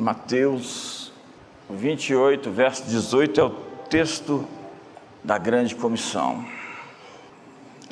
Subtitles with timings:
[0.00, 1.12] Mateus
[1.68, 3.50] 28, verso 18 é o
[3.90, 4.46] texto
[5.22, 6.42] da grande comissão.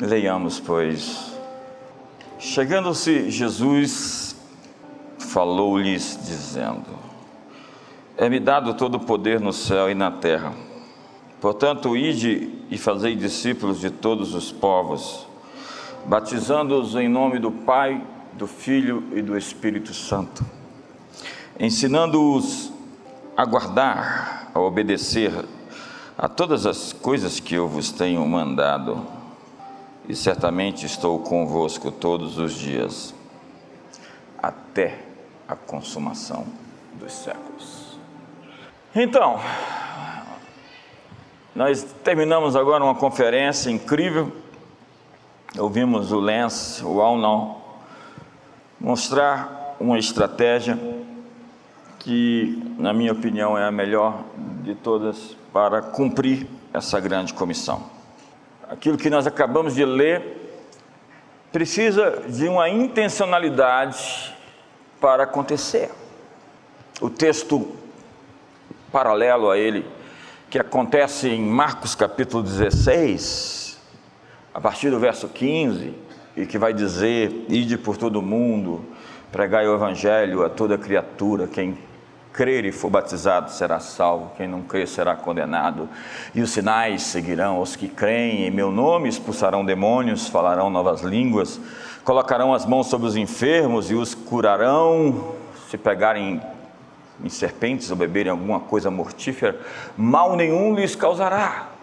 [0.00, 1.34] Leiamos, pois.
[2.38, 4.34] Chegando-se Jesus,
[5.18, 6.86] falou-lhes, dizendo:
[8.16, 10.54] É-me dado todo o poder no céu e na terra.
[11.42, 15.26] Portanto, ide e fazei discípulos de todos os povos,
[16.06, 18.02] batizando-os em nome do Pai,
[18.32, 20.42] do Filho e do Espírito Santo,
[21.58, 22.72] ensinando-os
[23.36, 25.32] a guardar, a obedecer
[26.16, 29.06] a todas as coisas que eu vos tenho mandado,
[30.08, 33.14] e certamente estou convosco todos os dias,
[34.42, 34.98] até
[35.46, 36.46] a consumação
[36.94, 37.98] dos séculos.
[38.94, 39.38] Então,
[41.54, 44.32] nós terminamos agora uma conferência incrível.
[45.58, 47.80] Ouvimos o Lance, o Alnau,
[48.80, 50.97] mostrar uma estratégia
[51.98, 54.24] que, na minha opinião, é a melhor
[54.62, 57.82] de todas para cumprir essa grande comissão.
[58.68, 60.38] Aquilo que nós acabamos de ler
[61.50, 64.34] precisa de uma intencionalidade
[65.00, 65.90] para acontecer.
[67.00, 67.74] O texto
[68.92, 69.84] paralelo a ele
[70.50, 73.78] que acontece em Marcos capítulo 16,
[74.52, 75.94] a partir do verso 15,
[76.36, 78.84] e que vai dizer: Ide por todo o mundo,
[79.32, 81.76] pregai o evangelho a toda criatura, quem
[82.32, 85.88] crer e for batizado será salvo, quem não crer será condenado.
[86.34, 91.60] E os sinais seguirão os que creem em meu nome, expulsarão demônios, falarão novas línguas,
[92.04, 95.34] colocarão as mãos sobre os enfermos e os curarão.
[95.68, 96.40] Se pegarem
[97.22, 99.58] em serpentes ou beberem alguma coisa mortífera,
[99.96, 101.77] mal nenhum lhes causará.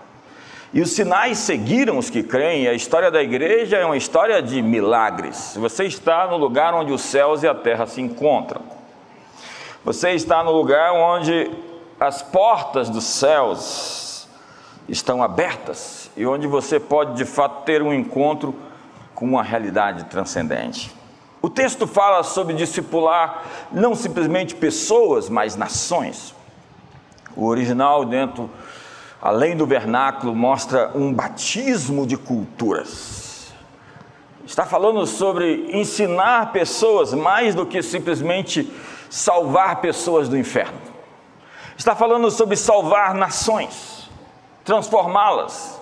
[0.76, 4.62] E os sinais seguiram os que creem, a história da igreja é uma história de
[4.62, 5.56] milagres.
[5.56, 8.62] Você está no lugar onde os céus e a terra se encontram.
[9.86, 11.50] Você está no lugar onde
[11.98, 14.28] as portas dos céus
[14.90, 18.54] estão abertas e onde você pode de fato ter um encontro
[19.14, 20.94] com uma realidade transcendente.
[21.42, 26.36] O texto fala sobre discipular não simplesmente pessoas, mas nações.
[27.34, 28.50] O original, dentro,
[29.22, 33.54] além do vernáculo, mostra um batismo de culturas.
[34.46, 38.72] Está falando sobre ensinar pessoas mais do que simplesmente
[39.10, 40.80] salvar pessoas do inferno.
[41.78, 44.10] Está falando sobre salvar nações,
[44.64, 45.80] transformá-las,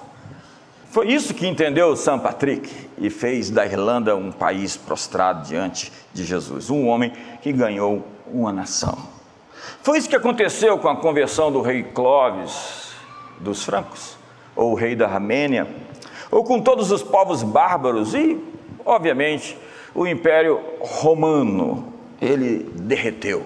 [0.94, 2.70] foi isso que entendeu São Patrick
[3.00, 7.12] e fez da Irlanda um país prostrado diante de Jesus, um homem
[7.42, 8.96] que ganhou uma nação.
[9.82, 12.83] Foi isso que aconteceu com a conversão do rei Clovis
[13.44, 14.18] dos francos,
[14.56, 15.68] ou o rei da Armênia,
[16.32, 18.40] ou com todos os povos bárbaros e,
[18.86, 19.58] obviamente,
[19.94, 21.94] o Império Romano.
[22.22, 23.44] Ele derreteu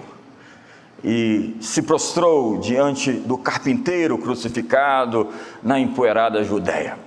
[1.04, 5.30] e se prostrou diante do carpinteiro crucificado
[5.62, 6.98] na empoeirada Judéia.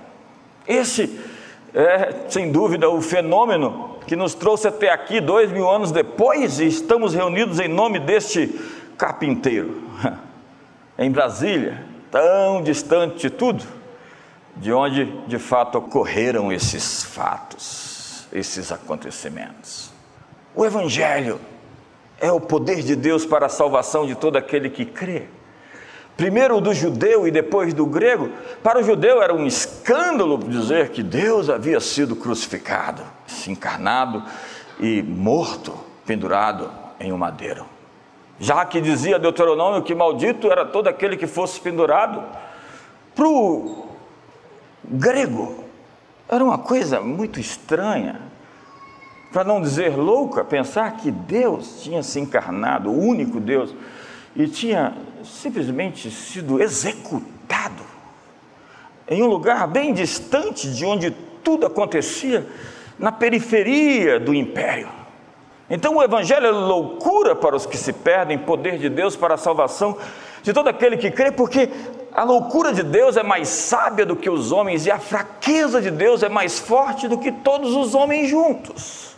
[0.67, 1.19] Esse
[1.73, 6.67] é, sem dúvida, o fenômeno que nos trouxe até aqui dois mil anos depois e
[6.67, 8.59] estamos reunidos em nome deste
[8.97, 9.81] carpinteiro,
[10.97, 13.63] em Brasília, tão distante de tudo,
[14.55, 19.89] de onde de fato ocorreram esses fatos, esses acontecimentos.
[20.53, 21.39] O Evangelho
[22.19, 25.27] é o poder de Deus para a salvação de todo aquele que crê
[26.21, 28.29] primeiro do judeu e depois do grego,
[28.61, 33.01] para o judeu era um escândalo dizer que Deus havia sido crucificado,
[33.47, 34.23] encarnado
[34.79, 35.73] e morto,
[36.05, 36.69] pendurado
[36.99, 37.65] em um madeiro.
[38.41, 42.23] Já que dizia Deuteronômio que maldito era todo aquele que fosse pendurado,
[43.13, 43.87] para o
[44.83, 45.63] grego
[46.27, 48.19] era uma coisa muito estranha,
[49.31, 53.75] para não dizer louca, pensar que Deus tinha se encarnado, o único Deus,
[54.35, 57.83] e tinha simplesmente sido executado
[59.07, 61.11] em um lugar bem distante de onde
[61.43, 62.47] tudo acontecia,
[62.97, 65.00] na periferia do império.
[65.71, 69.37] Então o Evangelho é loucura para os que se perdem, poder de Deus para a
[69.37, 69.97] salvação
[70.43, 71.69] de todo aquele que crê, porque
[72.11, 75.89] a loucura de Deus é mais sábia do que os homens e a fraqueza de
[75.89, 79.15] Deus é mais forte do que todos os homens juntos.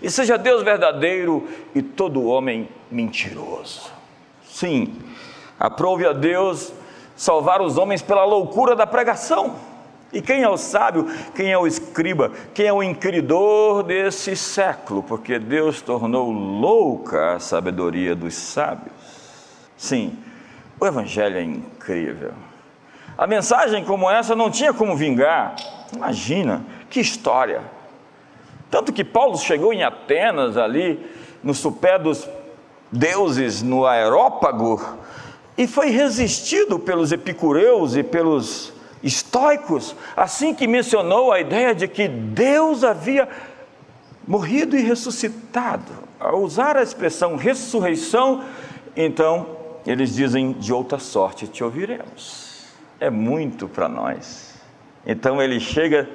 [0.00, 3.90] E seja Deus verdadeiro e todo homem mentiroso.
[4.48, 4.94] Sim,
[5.58, 6.72] aprove a Deus
[7.16, 9.56] salvar os homens pela loucura da pregação.
[10.12, 11.06] E quem é o sábio?
[11.34, 12.30] Quem é o escriba?
[12.54, 15.02] Quem é o inquiridor desse século?
[15.02, 18.94] Porque Deus tornou louca a sabedoria dos sábios.
[19.76, 20.16] Sim,
[20.78, 22.32] o Evangelho é incrível.
[23.18, 25.56] A mensagem como essa não tinha como vingar.
[25.94, 27.62] Imagina, que história.
[28.70, 31.04] Tanto que Paulo chegou em Atenas ali,
[31.42, 32.28] no supé dos
[32.90, 34.80] deuses no aerópago
[35.56, 38.72] e foi resistido pelos epicureus e pelos
[39.06, 43.28] estoicos, assim que mencionou a ideia de que Deus havia
[44.26, 45.92] morrido e ressuscitado.
[46.18, 48.44] Ao usar a expressão ressurreição,
[48.96, 49.46] então
[49.86, 52.64] eles dizem: de outra sorte te ouviremos.
[52.98, 54.54] É muito para nós.
[55.06, 56.08] Então ele chega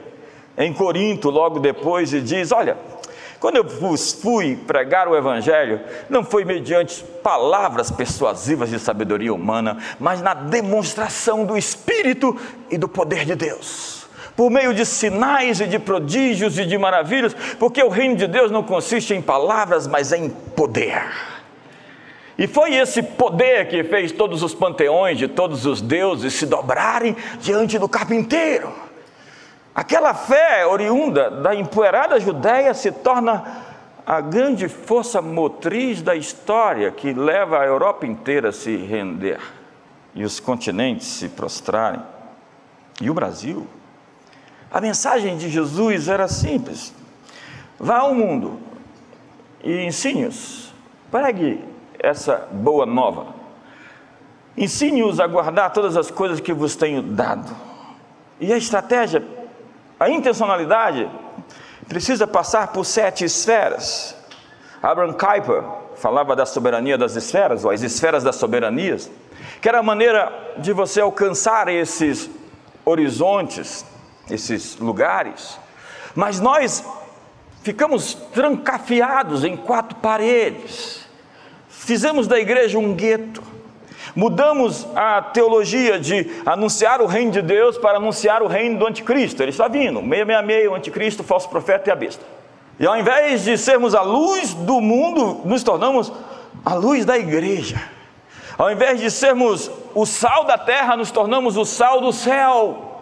[0.57, 2.77] em Corinto logo depois e diz: Olha,
[3.41, 9.79] quando eu vos fui pregar o Evangelho, não foi mediante palavras persuasivas de sabedoria humana,
[9.99, 12.37] mas na demonstração do Espírito
[12.69, 14.05] e do poder de Deus.
[14.35, 18.51] Por meio de sinais e de prodígios e de maravilhas, porque o reino de Deus
[18.51, 21.01] não consiste em palavras, mas em poder.
[22.37, 27.17] E foi esse poder que fez todos os panteões de todos os deuses se dobrarem
[27.39, 28.90] diante do carpinteiro.
[29.73, 33.63] Aquela fé oriunda da empoeirada Judéia se torna
[34.05, 39.39] a grande força motriz da história que leva a Europa inteira a se render
[40.13, 42.01] e os continentes se prostrarem.
[42.99, 43.65] E o Brasil?
[44.69, 46.93] A mensagem de Jesus era simples:
[47.79, 48.59] vá ao mundo
[49.63, 50.73] e ensine-os,
[51.09, 51.63] pregue
[51.97, 53.27] essa boa nova,
[54.57, 57.55] ensine-os a guardar todas as coisas que vos tenho dado.
[58.39, 59.23] E a estratégia
[60.01, 61.07] a intencionalidade
[61.87, 64.15] precisa passar por sete esferas.
[64.81, 65.63] Abraham Kuyper
[65.95, 69.11] falava da soberania das esferas, ou as esferas das soberanias,
[69.61, 72.31] que era a maneira de você alcançar esses
[72.83, 73.85] horizontes,
[74.27, 75.59] esses lugares.
[76.15, 76.83] Mas nós
[77.61, 81.07] ficamos trancafiados em quatro paredes.
[81.69, 83.43] Fizemos da igreja um gueto.
[84.15, 89.41] Mudamos a teologia de anunciar o reino de Deus para anunciar o reino do anticristo.
[89.41, 92.25] Ele está vindo, 666, o anticristo, o falso profeta e a besta.
[92.79, 96.11] E ao invés de sermos a luz do mundo, nos tornamos
[96.65, 97.81] a luz da igreja.
[98.57, 103.01] Ao invés de sermos o sal da terra, nos tornamos o sal do céu.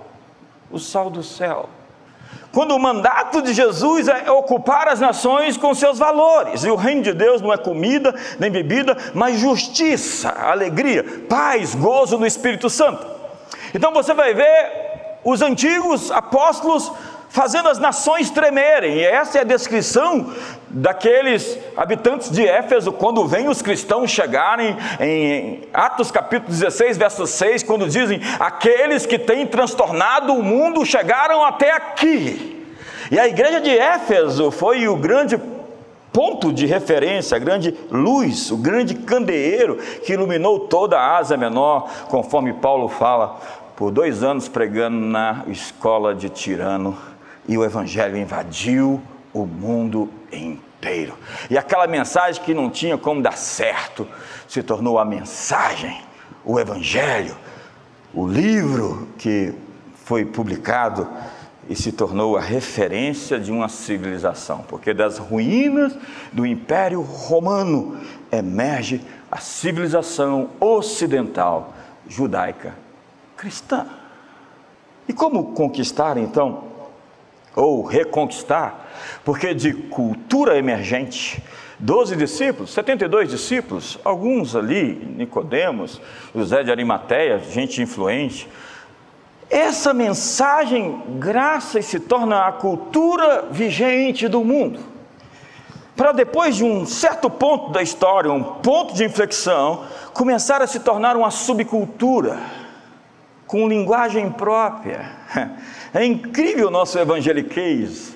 [0.72, 1.70] O sal do céu.
[2.52, 7.04] Quando o mandato de Jesus é ocupar as nações com seus valores, e o reino
[7.04, 13.06] de Deus não é comida nem bebida, mas justiça, alegria, paz, gozo no Espírito Santo.
[13.74, 14.90] Então você vai ver
[15.24, 16.92] os antigos apóstolos
[17.30, 20.34] fazendo as nações tremerem, e essa é a descrição
[20.68, 27.64] daqueles habitantes de Éfeso, quando vêm os cristãos chegarem em Atos capítulo 16, verso 6,
[27.64, 32.66] quando dizem: Aqueles que têm transtornado o mundo chegaram até aqui.
[33.12, 35.40] E a igreja de Éfeso foi o grande
[36.12, 41.90] ponto de referência, a grande luz, o grande candeeiro que iluminou toda a Ásia Menor,
[42.08, 43.40] conforme Paulo fala,
[43.76, 46.98] por dois anos pregando na escola de Tirano,
[47.48, 49.02] e o Evangelho invadiu
[49.34, 51.16] o mundo inteiro.
[51.50, 54.08] E aquela mensagem que não tinha como dar certo
[54.48, 56.02] se tornou a mensagem,
[56.44, 57.36] o Evangelho,
[58.14, 59.54] o livro que
[60.06, 61.08] foi publicado
[61.70, 65.96] e se tornou a referência de uma civilização, porque das ruínas
[66.34, 68.00] do Império Romano
[68.32, 69.02] emerge
[69.32, 71.74] a civilização ocidental
[72.08, 72.74] judaica
[73.38, 73.86] cristã.
[75.08, 76.69] E como conquistar então
[77.60, 78.88] ou reconquistar,
[79.24, 81.44] porque de cultura emergente,
[81.78, 86.02] 12 discípulos, 72 discípulos, alguns ali, Nicodemos,
[86.34, 88.48] José de Arimateia, gente influente.
[89.50, 94.80] Essa mensagem graça se torna a cultura vigente do mundo.
[95.96, 100.80] Para depois de um certo ponto da história, um ponto de inflexão, começar a se
[100.80, 102.40] tornar uma subcultura
[103.50, 105.18] com linguagem própria.
[105.92, 108.16] É incrível o nosso evangeliquez,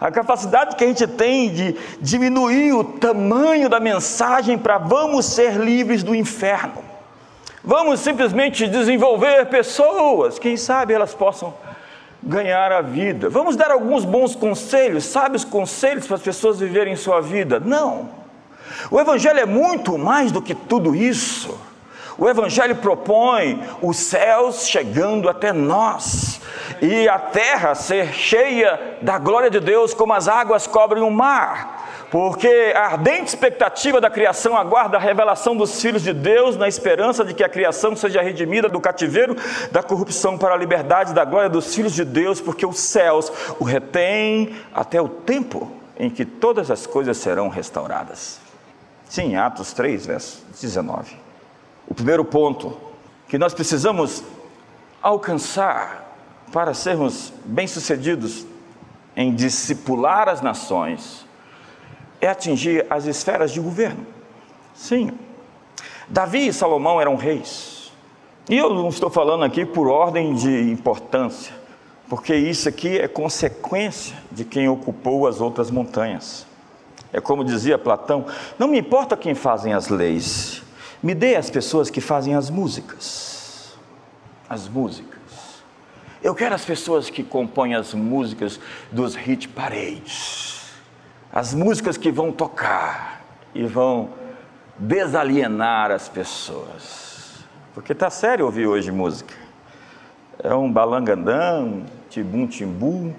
[0.00, 5.56] a capacidade que a gente tem de diminuir o tamanho da mensagem para vamos ser
[5.56, 6.82] livres do inferno.
[7.62, 11.52] Vamos simplesmente desenvolver pessoas, quem sabe elas possam
[12.22, 13.28] ganhar a vida.
[13.28, 17.60] Vamos dar alguns bons conselhos, sábios conselhos para as pessoas viverem sua vida.
[17.60, 18.08] Não.
[18.90, 21.54] O Evangelho é muito mais do que tudo isso.
[22.20, 26.38] O Evangelho propõe os céus chegando até nós
[26.82, 31.78] e a terra ser cheia da glória de Deus, como as águas cobrem o mar.
[32.10, 37.24] Porque a ardente expectativa da criação aguarda a revelação dos filhos de Deus, na esperança
[37.24, 39.34] de que a criação seja redimida do cativeiro
[39.72, 43.64] da corrupção para a liberdade da glória dos filhos de Deus, porque os céus o
[43.64, 48.38] retêm até o tempo em que todas as coisas serão restauradas.
[49.08, 51.29] Sim, Atos 3, verso 19.
[51.90, 52.76] O primeiro ponto
[53.28, 54.22] que nós precisamos
[55.02, 56.16] alcançar
[56.52, 58.46] para sermos bem-sucedidos
[59.16, 61.26] em discipular as nações
[62.20, 64.06] é atingir as esferas de governo.
[64.74, 65.10] Sim.
[66.08, 67.92] Davi e Salomão eram reis.
[68.48, 71.54] E eu não estou falando aqui por ordem de importância,
[72.08, 76.46] porque isso aqui é consequência de quem ocupou as outras montanhas.
[77.12, 78.26] É como dizia Platão:
[78.58, 80.62] não me importa quem fazem as leis,
[81.02, 83.74] me dê as pessoas que fazem as músicas.
[84.48, 85.20] As músicas.
[86.22, 88.60] Eu quero as pessoas que compõem as músicas
[88.92, 90.64] dos hit parades.
[91.32, 93.22] As músicas que vão tocar
[93.54, 94.10] e vão
[94.76, 97.44] desalienar as pessoas.
[97.72, 99.34] Porque tá sério ouvir hoje música.
[100.42, 103.14] É um balangandão, tibum timbu.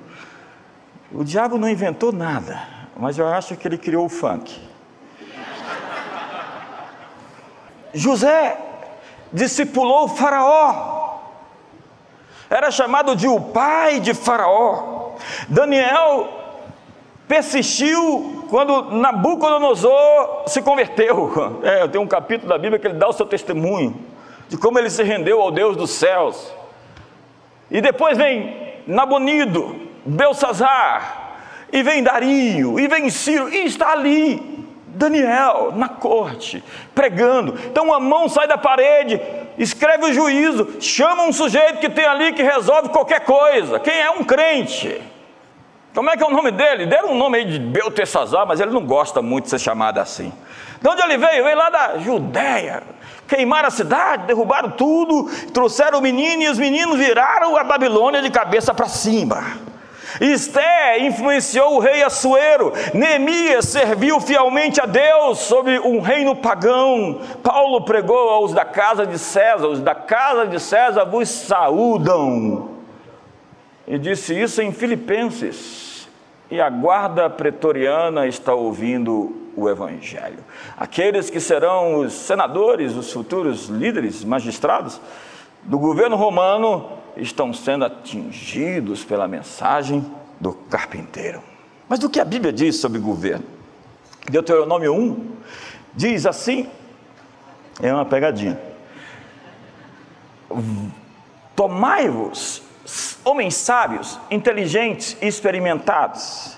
[1.12, 2.62] O diabo não inventou nada,
[2.96, 4.60] mas eu acho que ele criou o funk.
[7.94, 8.58] José
[9.32, 11.02] discipulou Faraó
[12.52, 15.14] era chamado de o pai de Faraó.
[15.48, 16.28] Daniel
[17.26, 21.32] persistiu quando Nabucodonosor se converteu.
[21.64, 23.96] É, tem um capítulo da Bíblia que ele dá o seu testemunho
[24.50, 26.54] de como ele se rendeu ao Deus dos céus.
[27.70, 28.54] E depois vem
[28.86, 29.74] Nabonido,
[30.06, 31.38] Belsazar,
[31.72, 34.51] e vem Dario, e vem Ciro, e está ali
[34.94, 37.58] Daniel na corte, pregando.
[37.66, 39.22] Então a mão sai da parede,
[39.58, 43.80] escreve o juízo, chama um sujeito que tem ali que resolve qualquer coisa.
[43.80, 45.02] Quem é um crente?
[45.94, 46.86] Como é que é o nome dele?
[46.86, 50.32] Deram um nome aí de Beltesazar, mas ele não gosta muito de ser chamado assim.
[50.82, 51.44] De onde ele veio?
[51.44, 52.84] Veio lá da Judéia.
[53.28, 58.30] Queimaram a cidade, derrubaram tudo, trouxeram o menino e os meninos viraram a Babilônia de
[58.30, 59.71] cabeça para cima.
[60.20, 67.22] Esté influenciou o rei Assuero, Neemias serviu fielmente a Deus sobre um reino pagão.
[67.42, 72.70] Paulo pregou aos da casa de César, os da casa de César vos saúdam.
[73.88, 76.10] E disse isso em Filipenses.
[76.50, 80.40] E a guarda pretoriana está ouvindo o Evangelho.
[80.78, 85.00] Aqueles que serão os senadores, os futuros líderes, magistrados
[85.64, 90.06] do governo romano, estão sendo atingidos pela mensagem
[90.40, 91.42] do carpinteiro.
[91.88, 93.46] Mas do que a Bíblia diz sobre governo?
[94.30, 95.32] Deuteronômio 1
[95.94, 96.70] diz assim:
[97.82, 98.60] é uma pegadinha.
[101.56, 102.62] Tomai-vos,
[103.24, 106.58] homens sábios, inteligentes e experimentados,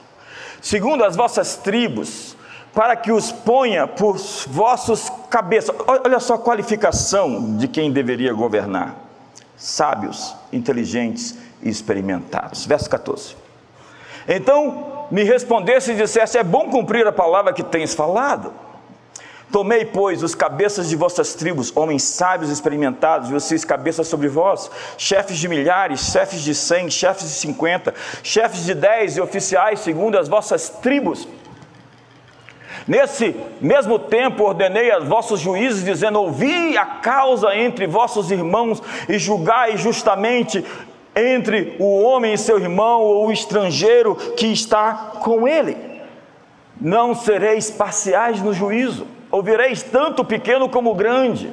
[0.62, 2.36] segundo as vossas tribos,
[2.74, 4.18] para que os ponha por
[4.48, 5.76] vossos cabeças.
[5.88, 8.96] Olha só a qualificação de quem deveria governar
[9.56, 12.66] sábios, inteligentes e experimentados.
[12.66, 13.36] Verso 14.
[14.28, 18.54] Então me respondesse e dissesse: É bom cumprir a palavra que tens falado.
[19.52, 24.28] Tomei, pois, os cabeças de vossas tribos, homens sábios e experimentados, e vocês cabeças sobre
[24.28, 27.94] vós, chefes de milhares, chefes de cem, chefes de cinquenta,
[28.24, 31.28] chefes de dez e oficiais segundo as vossas tribos,
[32.88, 39.18] Nesse mesmo tempo ordenei aos vossos juízes, dizendo: Ouvi a causa entre vossos irmãos e
[39.18, 40.64] julgai justamente
[41.16, 45.78] entre o homem e seu irmão ou o estrangeiro que está com ele.
[46.80, 51.52] Não sereis parciais no juízo, ouvireis tanto o pequeno como o grande.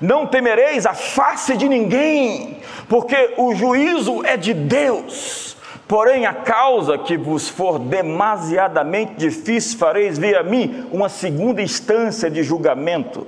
[0.00, 2.58] Não temereis a face de ninguém,
[2.88, 5.50] porque o juízo é de Deus
[5.90, 12.44] Porém, a causa que vos for demasiadamente difícil, fareis via mim uma segunda instância de
[12.44, 13.26] julgamento,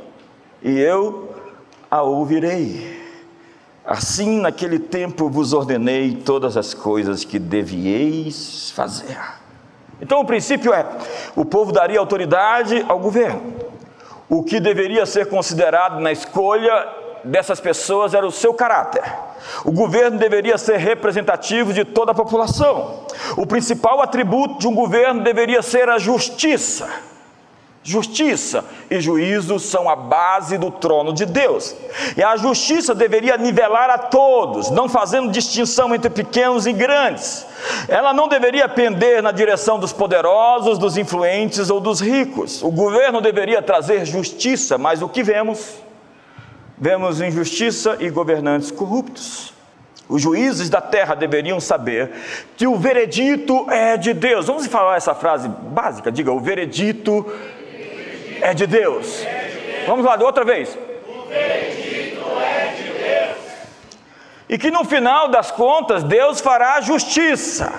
[0.63, 1.35] e eu
[1.91, 3.03] a ouvirei.
[3.85, 9.19] Assim, naquele tempo vos ordenei todas as coisas que devieis fazer.
[10.01, 10.87] Então, o princípio é:
[11.35, 13.43] o povo daria autoridade ao governo.
[14.29, 19.03] O que deveria ser considerado na escolha dessas pessoas era o seu caráter.
[19.65, 23.07] O governo deveria ser representativo de toda a população.
[23.37, 26.89] O principal atributo de um governo deveria ser a justiça.
[27.85, 31.75] Justiça e juízo são a base do trono de Deus.
[32.17, 37.45] E a justiça deveria nivelar a todos, não fazendo distinção entre pequenos e grandes.
[37.89, 42.63] Ela não deveria pender na direção dos poderosos, dos influentes ou dos ricos.
[42.63, 45.83] O governo deveria trazer justiça, mas o que vemos
[46.83, 49.55] vemos injustiça e governantes corruptos.
[50.09, 52.11] Os juízes da terra deveriam saber
[52.57, 54.47] que o veredito é de Deus.
[54.49, 56.11] Vamos falar essa frase básica?
[56.11, 57.25] Diga: o veredito
[58.41, 59.25] é de Deus.
[59.87, 60.77] Vamos lá, outra vez.
[61.07, 63.39] O veredito é de Deus.
[64.49, 67.73] E que no final das contas Deus fará justiça.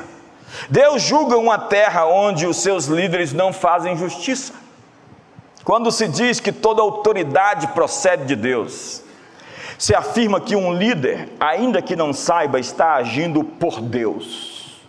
[0.70, 4.63] Deus julga uma terra onde os seus líderes não fazem justiça.
[5.64, 9.02] Quando se diz que toda autoridade procede de Deus,
[9.78, 14.82] se afirma que um líder, ainda que não saiba, está agindo por Deus.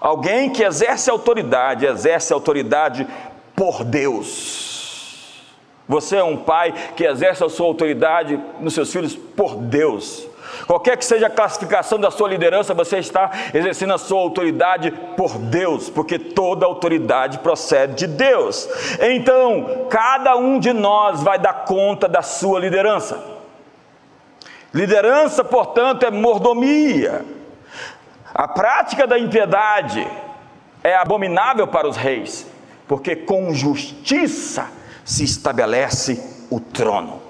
[0.00, 3.06] Alguém que exerce autoridade, exerce autoridade
[3.54, 5.42] por Deus.
[5.88, 10.26] Você é um pai que exerce a sua autoridade nos seus filhos por Deus.
[10.66, 15.38] Qualquer que seja a classificação da sua liderança, você está exercendo a sua autoridade por
[15.38, 18.68] Deus, porque toda autoridade procede de Deus.
[19.00, 23.22] Então, cada um de nós vai dar conta da sua liderança.
[24.72, 27.24] Liderança, portanto, é mordomia.
[28.34, 30.06] A prática da impiedade
[30.82, 32.46] é abominável para os reis,
[32.88, 34.68] porque com justiça
[35.04, 37.21] se estabelece o trono.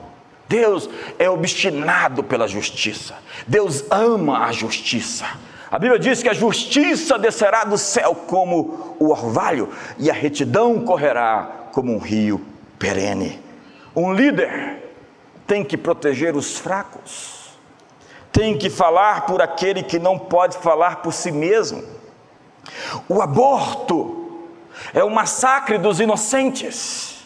[0.52, 0.86] Deus
[1.18, 3.14] é obstinado pela justiça.
[3.46, 5.24] Deus ama a justiça.
[5.70, 10.84] A Bíblia diz que a justiça descerá do céu como o orvalho e a retidão
[10.84, 12.38] correrá como um rio
[12.78, 13.40] perene.
[13.96, 14.92] Um líder
[15.46, 17.56] tem que proteger os fracos,
[18.30, 21.82] tem que falar por aquele que não pode falar por si mesmo.
[23.08, 24.50] O aborto
[24.92, 27.24] é o massacre dos inocentes,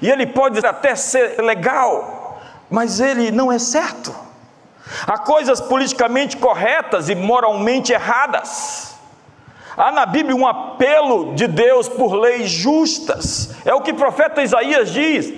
[0.00, 2.23] e ele pode até ser legal,
[2.70, 4.14] mas ele não é certo.
[5.06, 8.94] Há coisas politicamente corretas e moralmente erradas.
[9.76, 13.56] Há na Bíblia um apelo de Deus por leis justas.
[13.64, 15.32] É o que o profeta Isaías diz.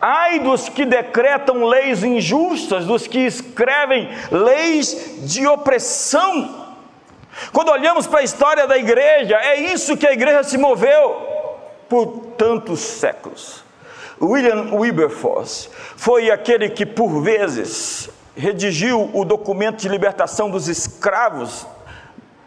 [0.00, 6.66] Ai dos que decretam leis injustas, dos que escrevem leis de opressão.
[7.52, 11.26] Quando olhamos para a história da igreja, é isso que a igreja se moveu
[11.88, 12.06] por
[12.38, 13.65] tantos séculos.
[14.20, 21.66] William Wilberforce foi aquele que, por vezes, redigiu o documento de libertação dos escravos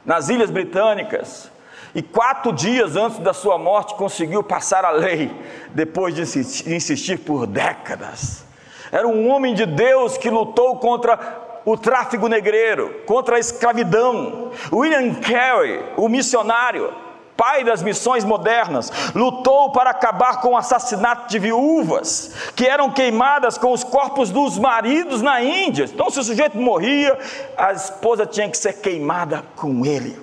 [0.06, 1.52] nas Ilhas Britânicas
[1.94, 5.32] e quatro dias antes da sua morte conseguiu passar a lei,
[5.70, 8.46] depois de insistir por décadas.
[8.92, 14.52] Era um homem de Deus que lutou contra o tráfico negreiro, contra a escravidão.
[14.72, 16.92] William Carey, o missionário,
[17.40, 23.58] pai das missões modernas, lutou para acabar com o assassinato de viúvas que eram queimadas
[23.58, 25.86] com os corpos dos maridos na Índia.
[25.86, 27.18] Então, se o sujeito morria,
[27.56, 30.20] a esposa tinha que ser queimada com ele.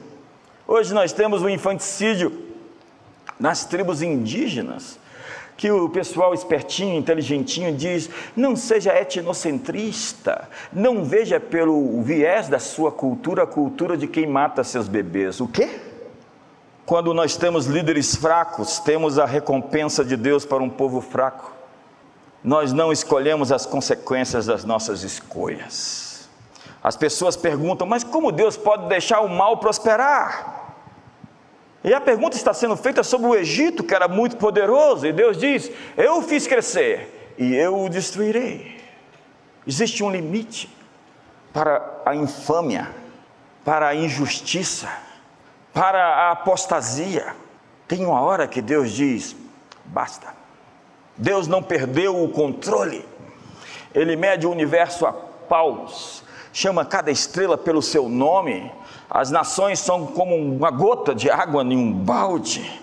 [0.69, 2.45] Hoje nós temos o infanticídio
[3.41, 4.99] nas tribos indígenas
[5.57, 12.93] que o pessoal espertinho, inteligentinho diz: não seja etnocentrista, não veja pelo viés da sua
[12.93, 15.41] cultura a cultura de quem mata seus bebês.
[15.41, 15.96] O quê?
[16.87, 21.53] Quando nós temos líderes fracos, temos a recompensa de Deus para um povo fraco.
[22.45, 26.29] Nós não escolhemos as consequências das nossas escolhas.
[26.81, 30.77] As pessoas perguntam, mas como Deus pode deixar o mal prosperar?
[31.83, 35.37] E a pergunta está sendo feita sobre o Egito, que era muito poderoso, e Deus
[35.37, 38.81] diz: Eu o fiz crescer e eu o destruirei.
[39.67, 40.73] Existe um limite
[41.53, 42.89] para a infâmia,
[43.65, 45.06] para a injustiça
[45.77, 47.37] para a apostasia.
[47.87, 49.37] Tem uma hora que Deus diz:
[49.85, 50.29] basta.
[51.15, 53.07] Deus não perdeu o controle.
[53.95, 58.73] Ele mede o universo a paus, chama cada estrela pelo seu nome.
[59.09, 62.83] As nações são como uma gota de água em um balde.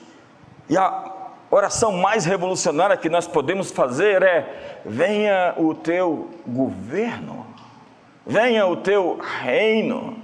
[0.69, 1.11] E a
[1.49, 7.43] oração mais revolucionária que nós podemos fazer é: venha o teu governo,
[8.23, 10.22] venha o teu reino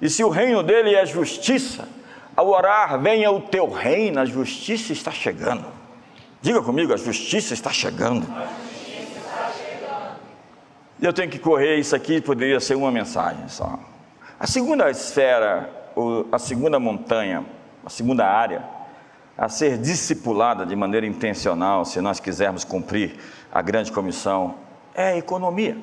[0.00, 1.88] e se o reino dele é justiça,
[2.36, 5.64] ao orar, venha o teu reino, a justiça está chegando.
[6.40, 8.26] Diga comigo, a justiça está chegando.
[11.00, 13.78] E eu tenho que correr, isso aqui poderia ser uma mensagem só.
[14.38, 15.68] A segunda esfera,
[16.30, 17.44] a segunda montanha,
[17.84, 18.62] a segunda área,
[19.36, 23.18] a ser discipulada de maneira intencional, se nós quisermos cumprir
[23.52, 24.54] a grande comissão,
[24.94, 25.76] é a economia.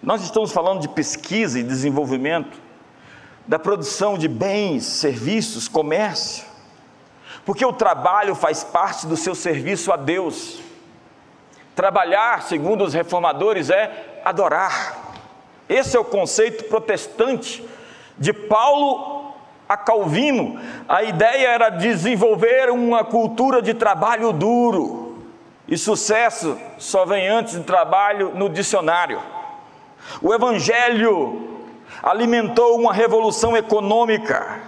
[0.00, 2.61] Nós estamos falando de pesquisa e desenvolvimento,
[3.46, 6.44] da produção de bens, serviços, comércio,
[7.44, 10.60] porque o trabalho faz parte do seu serviço a Deus.
[11.74, 15.16] Trabalhar, segundo os reformadores, é adorar.
[15.68, 17.66] Esse é o conceito protestante
[18.18, 19.32] de Paulo
[19.68, 20.60] a Calvino.
[20.88, 25.24] A ideia era desenvolver uma cultura de trabalho duro.
[25.66, 29.20] E sucesso só vem antes de trabalho no dicionário.
[30.20, 31.51] O evangelho
[32.02, 34.60] alimentou uma revolução econômica,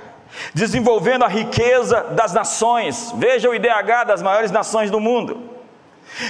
[0.53, 3.13] desenvolvendo a riqueza das nações.
[3.17, 5.51] Veja o IDH das maiores nações do mundo.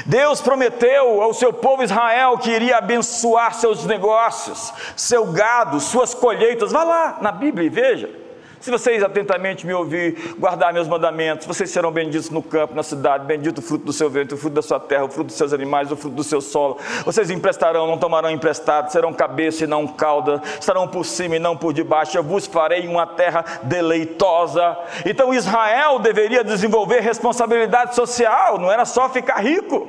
[0.07, 6.73] Deus prometeu ao seu povo Israel que iria abençoar seus negócios, seu gado, suas colheitas.
[6.73, 8.24] Vá lá na Bíblia e veja.
[8.65, 13.27] Se vocês atentamente me ouvir, guardar meus mandamentos, vocês serão benditos no campo, na cidade,
[13.27, 15.53] bendito o fruto do seu vento, o fruto da sua terra, o fruto dos seus
[15.53, 16.79] animais, o fruto do seu solo.
[17.05, 21.55] Vocês emprestarão, não tomarão emprestado, serão cabeça e não cauda, estarão por cima e não
[21.55, 22.17] por debaixo.
[22.17, 24.79] Eu vos farei uma terra deleitosa.
[25.05, 29.89] Então Israel deveria desenvolver responsabilidade social, não era só ficar rico.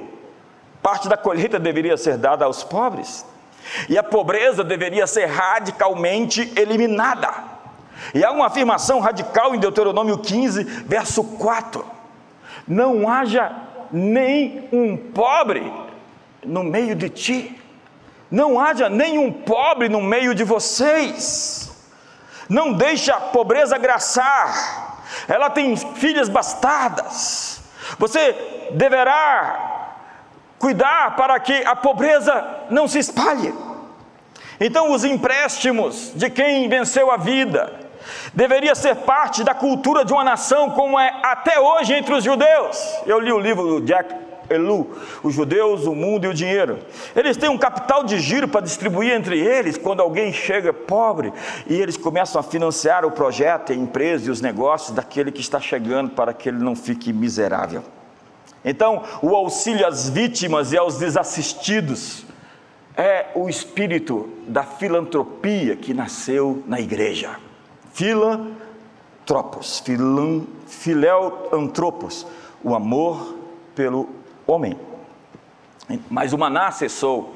[0.81, 3.25] Parte da colheita deveria ser dada aos pobres.
[3.88, 7.54] E a pobreza deveria ser radicalmente eliminada.
[8.13, 11.86] E há uma afirmação radical em Deuteronômio 15, verso 4:
[12.67, 13.51] Não haja
[13.91, 15.71] nem um pobre
[16.43, 17.62] no meio de ti,
[18.29, 21.71] não haja nenhum pobre no meio de vocês,
[22.49, 27.62] não deixe a pobreza graçar, ela tem filhas bastardas,
[27.97, 29.75] você deverá
[30.60, 33.53] cuidar para que a pobreza não se espalhe.
[34.60, 37.84] Então, os empréstimos de quem venceu a vida
[38.33, 42.77] deveria ser parte da cultura de uma nação, como é até hoje entre os judeus.
[43.05, 46.79] Eu li o livro do Jack Elu, os judeus, o mundo e o dinheiro.
[47.15, 51.33] Eles têm um capital de giro para distribuir entre eles quando alguém chega pobre
[51.67, 55.59] e eles começam a financiar o projeto, a empresa e os negócios daquele que está
[55.59, 57.83] chegando para que ele não fique miserável.
[58.63, 62.25] Então, o auxílio às vítimas e aos desassistidos
[62.97, 67.44] é o espírito da filantropia que nasceu na igreja.
[67.95, 72.27] Filantropos, filan, antropos,
[72.62, 73.38] o amor
[73.73, 74.10] pelo
[74.45, 74.77] homem.
[76.10, 77.34] Mas o maná cessou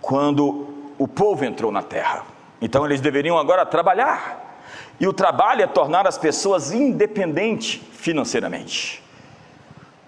[0.00, 0.66] quando
[0.96, 2.24] o povo entrou na terra.
[2.58, 4.62] Então eles deveriam agora trabalhar.
[4.98, 9.04] E o trabalho é tornar as pessoas independentes financeiramente.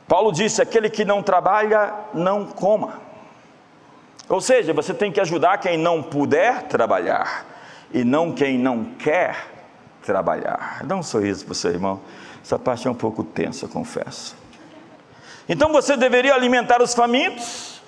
[0.09, 3.03] Paulo disse: aquele que não trabalha, não coma.
[4.31, 7.45] Ou seja, você tem que ajudar quem não puder trabalhar
[7.93, 9.50] e não quem não quer
[10.11, 10.81] trabalhar.
[10.85, 12.01] Dá um sorriso para o seu irmão.
[12.43, 14.37] Essa parte é um pouco tensa, confesso.
[15.49, 17.81] Então você deveria alimentar os famintos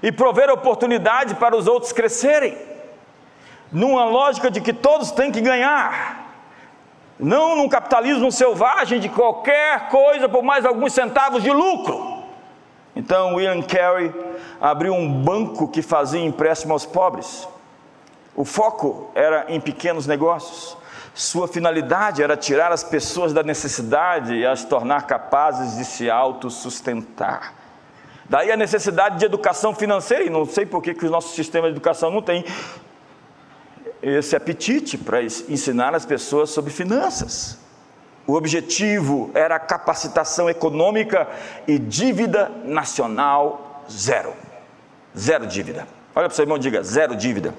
[0.00, 2.56] e prover oportunidade para os outros crescerem,
[3.72, 6.20] numa lógica de que todos têm que ganhar
[7.18, 12.22] não num capitalismo selvagem de qualquer coisa por mais alguns centavos de lucro.
[12.96, 14.10] Então William Carey
[14.58, 17.46] abriu um banco que fazia empréstimo aos pobres.
[18.34, 20.79] O foco era em pequenos negócios.
[21.20, 27.52] Sua finalidade era tirar as pessoas da necessidade e as tornar capazes de se autossustentar.
[28.26, 31.66] Daí a necessidade de educação financeira, e não sei por que, que o nosso sistema
[31.66, 32.42] de educação não tem
[34.02, 37.58] esse apetite para ensinar as pessoas sobre finanças.
[38.26, 41.28] O objetivo era capacitação econômica
[41.68, 44.32] e dívida nacional zero.
[45.14, 45.86] Zero dívida.
[46.14, 47.52] Olha para o seu irmão diga: zero dívida.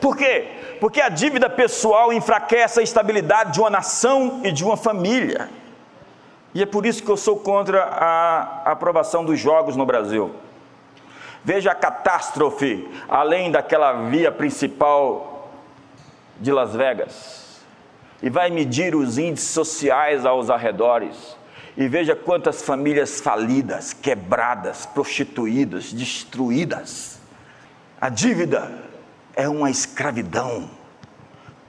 [0.00, 0.48] Por quê?
[0.80, 5.48] Porque a dívida pessoal enfraquece a estabilidade de uma nação e de uma família.
[6.54, 10.34] E é por isso que eu sou contra a aprovação dos jogos no Brasil.
[11.44, 15.50] Veja a catástrofe além daquela via principal
[16.40, 17.60] de Las Vegas.
[18.22, 21.36] E vai medir os índices sociais aos arredores.
[21.76, 27.20] E veja quantas famílias falidas, quebradas, prostituídas, destruídas.
[28.00, 28.85] A dívida
[29.36, 30.68] é uma escravidão.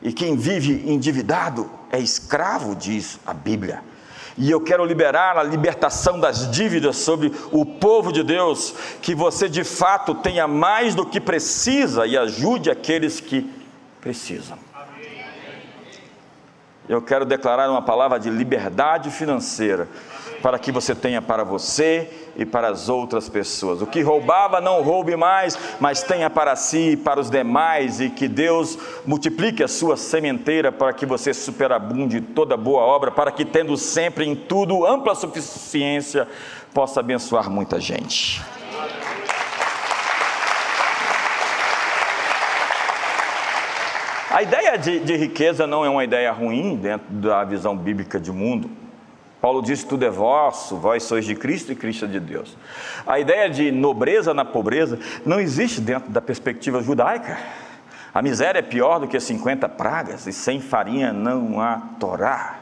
[0.02, 3.84] E quem vive endividado é escravo, diz a Bíblia
[4.38, 9.50] e eu quero liberar a libertação das dívidas sobre o povo de Deus, que você
[9.50, 13.50] de fato tenha mais do que precisa e ajude aqueles que
[14.00, 14.58] precisam.
[16.88, 19.90] Eu quero declarar uma palavra de liberdade financeira
[20.42, 23.82] para que você tenha para você e para as outras pessoas.
[23.82, 28.10] O que roubava, não roube mais, mas tenha para si e para os demais, e
[28.10, 33.44] que Deus multiplique a sua sementeira para que você superabunde toda boa obra, para que,
[33.44, 36.28] tendo sempre em tudo ampla suficiência,
[36.74, 38.42] possa abençoar muita gente.
[44.30, 48.32] A ideia de, de riqueza não é uma ideia ruim dentro da visão bíblica de
[48.32, 48.70] mundo.
[49.42, 52.58] Paulo diz: tudo é vosso, vós sois de Cristo e Cristo é de Deus.
[53.06, 57.38] A ideia de nobreza na pobreza não existe dentro da perspectiva judaica.
[58.14, 62.60] A miséria é pior do que 50 pragas e sem farinha não há Torá.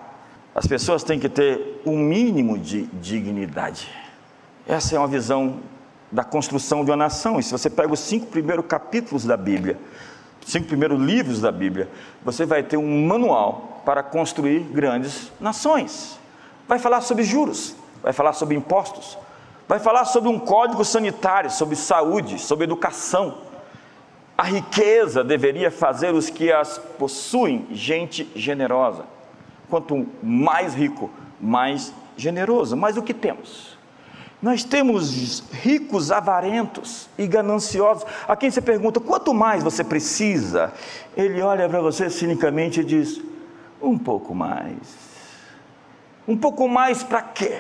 [0.54, 3.90] As pessoas têm que ter um mínimo de dignidade.
[4.68, 5.60] Essa é uma visão
[6.12, 7.40] da construção de uma nação.
[7.40, 9.78] E se você pega os cinco primeiros capítulos da Bíblia,
[10.46, 11.90] cinco primeiros livros da Bíblia,
[12.24, 16.20] você vai ter um manual para construir grandes nações
[16.68, 19.18] vai falar sobre juros, vai falar sobre impostos,
[19.68, 23.40] vai falar sobre um código sanitário, sobre saúde, sobre educação.
[24.38, 29.06] A riqueza deveria fazer os que as possuem gente generosa.
[29.70, 32.76] Quanto mais rico, mais generoso.
[32.76, 33.76] Mas o que temos?
[34.42, 38.06] Nós temos ricos avarentos e gananciosos.
[38.28, 40.74] A quem você pergunta, quanto mais você precisa?
[41.16, 43.22] Ele olha para você cinicamente e diz:
[43.82, 45.05] um pouco mais.
[46.28, 47.60] Um pouco mais para quê?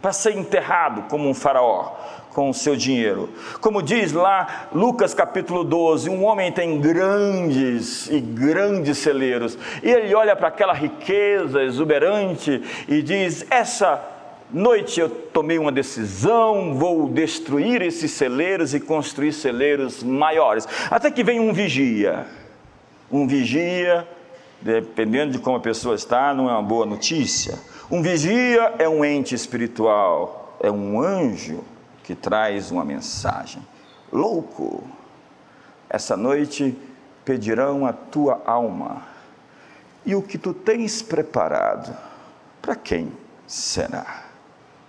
[0.00, 1.96] para ser enterrado como um faraó
[2.32, 3.30] com o seu dinheiro.
[3.60, 10.14] Como diz lá Lucas capítulo 12, um homem tem grandes e grandes celeiros, e ele
[10.14, 14.00] olha para aquela riqueza exuberante e diz: Essa
[14.52, 20.68] noite eu tomei uma decisão, vou destruir esses celeiros e construir celeiros maiores.
[20.90, 22.26] Até que vem um vigia.
[23.10, 24.06] Um vigia,
[24.60, 27.58] dependendo de como a pessoa está, não é uma boa notícia.
[27.90, 31.64] Um vigia é um ente espiritual, é um anjo
[32.02, 33.62] que traz uma mensagem.
[34.12, 34.82] Louco,
[35.88, 36.76] essa noite
[37.24, 39.02] pedirão a tua alma,
[40.04, 41.94] e o que tu tens preparado,
[42.62, 43.12] para quem
[43.46, 44.24] será?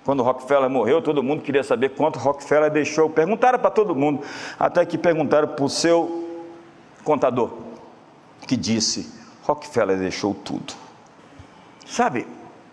[0.05, 3.09] Quando Rockefeller morreu, todo mundo queria saber quanto Rockefeller deixou.
[3.09, 4.23] Perguntaram para todo mundo,
[4.57, 6.47] até que perguntaram para o seu
[7.03, 7.51] contador,
[8.47, 9.18] que disse:
[9.49, 10.73] Rockefeller deixou tudo.
[11.83, 12.27] Sabe,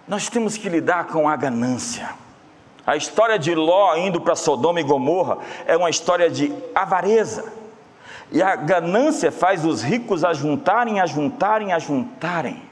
[0.06, 2.10] nós temos que lidar com a ganância.
[2.86, 7.50] A história de Ló indo para Sodoma e Gomorra é uma história de avareza.
[8.30, 12.62] E a ganância faz os ricos ajuntarem, ajuntarem, ajuntarem.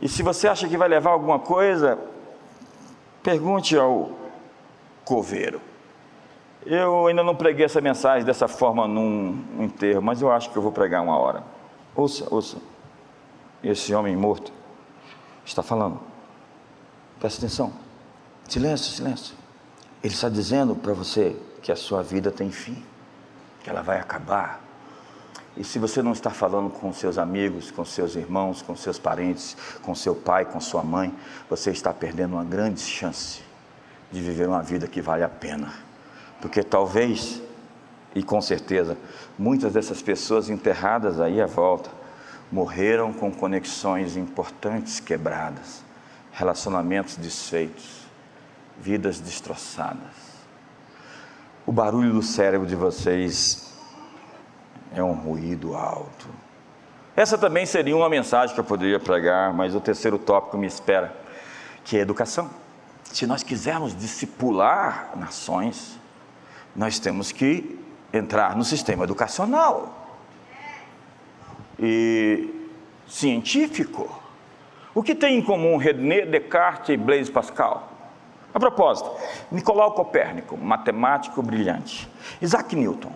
[0.00, 1.98] E se você acha que vai levar alguma coisa,
[3.24, 4.10] pergunte ao
[5.04, 5.60] coveiro.
[6.64, 10.62] Eu ainda não preguei essa mensagem dessa forma num enterro, mas eu acho que eu
[10.62, 11.42] vou pregar uma hora.
[11.96, 12.58] Ouça, ouça.
[13.62, 14.52] Esse homem morto
[15.44, 16.00] está falando.
[17.18, 17.72] Presta atenção.
[18.48, 19.34] Silêncio, silêncio.
[20.02, 22.82] Ele está dizendo para você que a sua vida tem fim,
[23.62, 24.60] que ela vai acabar.
[25.56, 29.56] E se você não está falando com seus amigos, com seus irmãos, com seus parentes,
[29.82, 31.12] com seu pai, com sua mãe,
[31.50, 33.42] você está perdendo uma grande chance
[34.12, 35.74] de viver uma vida que vale a pena.
[36.40, 37.42] Porque talvez,
[38.14, 38.96] e com certeza,
[39.36, 41.97] muitas dessas pessoas enterradas aí à volta
[42.50, 45.82] morreram com conexões importantes quebradas,
[46.32, 47.98] relacionamentos desfeitos
[48.80, 50.28] vidas destroçadas.
[51.66, 53.74] O barulho do cérebro de vocês
[54.94, 56.28] é um ruído alto.
[57.14, 61.14] Essa também seria uma mensagem que eu poderia pregar, mas o terceiro tópico me espera,
[61.84, 62.48] que é educação.
[63.04, 65.98] Se nós quisermos discipular nações,
[66.76, 67.78] nós temos que
[68.12, 70.07] entrar no sistema educacional
[71.78, 72.48] e
[73.06, 74.22] científico.
[74.94, 77.92] O que tem em comum René Descartes e Blaise Pascal?
[78.52, 79.10] A propósito,
[79.52, 82.08] Nicolau Copérnico, matemático brilhante,
[82.40, 83.12] Isaac Newton,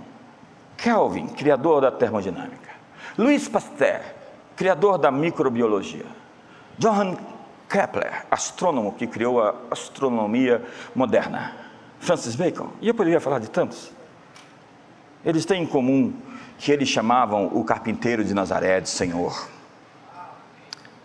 [0.76, 2.70] Kelvin, criador da termodinâmica,
[3.16, 4.02] Louis Pasteur,
[4.54, 6.04] criador da microbiologia,
[6.78, 7.16] Johann
[7.68, 10.62] Kepler, astrônomo que criou a astronomia
[10.94, 11.56] moderna,
[11.98, 13.90] Francis Bacon, e eu poderia falar de tantos.
[15.24, 16.12] Eles têm em comum
[16.62, 19.48] que eles chamavam o carpinteiro de Nazaré de Senhor.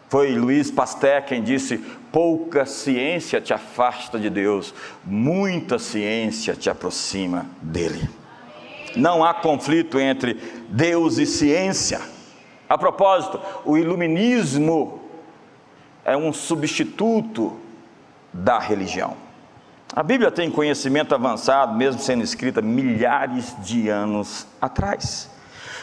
[0.08, 1.80] Foi Luiz Pasteur quem disse:
[2.12, 4.72] pouca ciência te afasta de Deus,
[5.04, 8.08] muita ciência te aproxima dele.
[8.96, 10.36] Não há conflito entre
[10.70, 12.02] Deus e ciência.
[12.70, 15.02] A propósito, o iluminismo
[16.06, 17.58] é um substituto
[18.32, 19.16] da religião.
[19.96, 25.36] A Bíblia tem conhecimento avançado, mesmo sendo escrita milhares de anos atrás.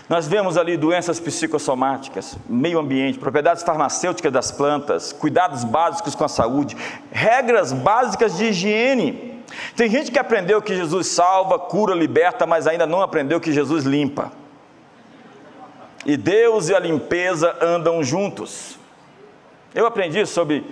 [0.08, 6.28] Nós vemos ali doenças psicossomáticas, meio ambiente, propriedades farmacêuticas das plantas, cuidados básicos com a
[6.28, 6.76] saúde,
[7.10, 9.42] regras básicas de higiene.
[9.74, 13.84] Tem gente que aprendeu que Jesus salva, cura, liberta, mas ainda não aprendeu que Jesus
[13.84, 14.30] limpa.
[16.04, 18.78] E Deus e a limpeza andam juntos.
[19.74, 20.62] Eu aprendi sobre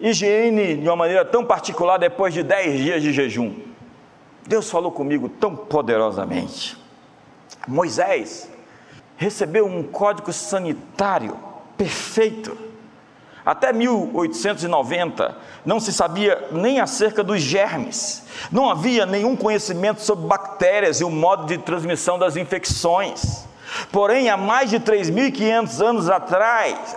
[0.00, 3.56] higiene de uma maneira tão particular depois de dez dias de jejum.
[4.46, 6.85] Deus falou comigo tão poderosamente.
[7.66, 8.48] Moisés
[9.16, 11.38] recebeu um código sanitário
[11.76, 12.56] perfeito.
[13.44, 21.00] Até 1890 não se sabia nem acerca dos germes, não havia nenhum conhecimento sobre bactérias
[21.00, 23.46] e o modo de transmissão das infecções.
[23.92, 26.96] Porém, há mais de 3.500 anos atrás,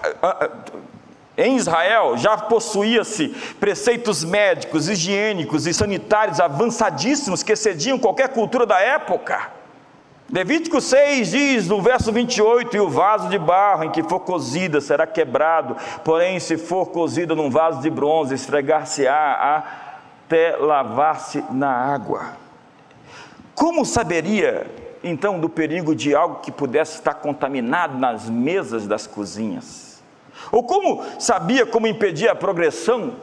[1.38, 8.79] em Israel já possuía-se preceitos médicos, higiênicos e sanitários avançadíssimos que excediam qualquer cultura da
[8.79, 9.59] época.
[10.31, 14.79] Levítico 6 diz no verso 28: E o vaso de barro em que for cozida
[14.79, 19.63] será quebrado, porém, se for cozida num vaso de bronze, esfregar-se-á
[20.27, 22.37] até lavar-se na água.
[23.55, 24.67] Como saberia
[25.03, 30.03] então do perigo de algo que pudesse estar contaminado nas mesas das cozinhas?
[30.51, 33.15] Ou como sabia como impedir a progressão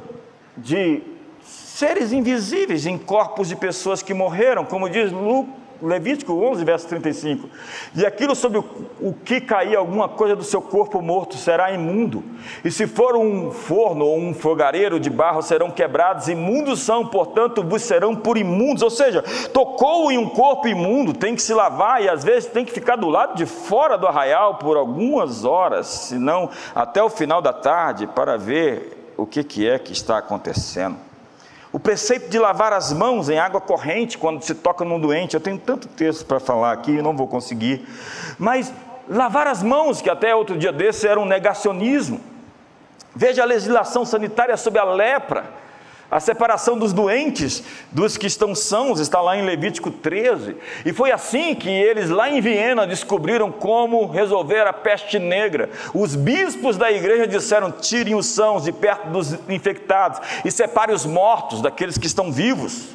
[0.57, 1.03] de
[1.41, 5.66] seres invisíveis em corpos de pessoas que morreram, como diz Lucas?
[5.83, 7.49] Levítico 11, verso 35.
[7.95, 12.25] E aquilo sobre o, que cair alguma coisa do seu corpo morto será imundo.
[12.65, 16.29] E se for um forno ou um fogareiro de barro, serão quebrados.
[16.29, 18.83] Imundos são, portanto, vos serão por imundos.
[18.83, 22.65] Ou seja, tocou em um corpo imundo, tem que se lavar e às vezes tem
[22.65, 27.11] que ficar do lado de fora do arraial por algumas horas, se não até o
[27.11, 30.97] final da tarde, para ver o que, que é que está acontecendo.
[31.77, 35.35] O preceito de lavar as mãos em água corrente quando se toca num doente.
[35.35, 37.87] Eu tenho tanto texto para falar aqui, não vou conseguir.
[38.39, 38.73] Mas
[39.07, 42.19] lavar as mãos, que até outro dia desse era um negacionismo.
[43.15, 45.45] Veja a legislação sanitária sobre a lepra
[46.11, 50.57] a separação dos doentes dos que estão sãos está lá em Levítico 13.
[50.85, 55.69] E foi assim que eles, lá em Viena, descobriram como resolver a peste negra.
[55.93, 61.05] Os bispos da igreja disseram: tirem os sãos de perto dos infectados e separe os
[61.05, 62.95] mortos daqueles que estão vivos.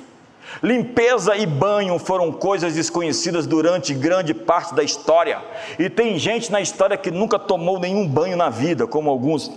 [0.64, 5.42] Limpeza e banho foram coisas desconhecidas durante grande parte da história.
[5.78, 9.52] E tem gente na história que nunca tomou nenhum banho na vida, como alguns.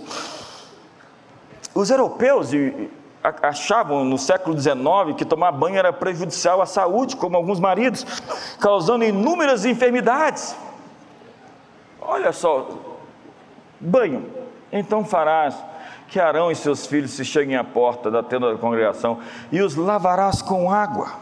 [1.73, 2.89] Os europeus e
[3.41, 4.77] achavam no século XIX
[5.17, 8.05] que tomar banho era prejudicial à saúde, como alguns maridos,
[8.59, 10.55] causando inúmeras enfermidades.
[12.01, 12.67] Olha só,
[13.79, 14.25] banho.
[14.71, 15.55] Então farás
[16.07, 19.19] que Arão e seus filhos se cheguem à porta da tenda da congregação
[19.51, 21.13] e os lavarás com água.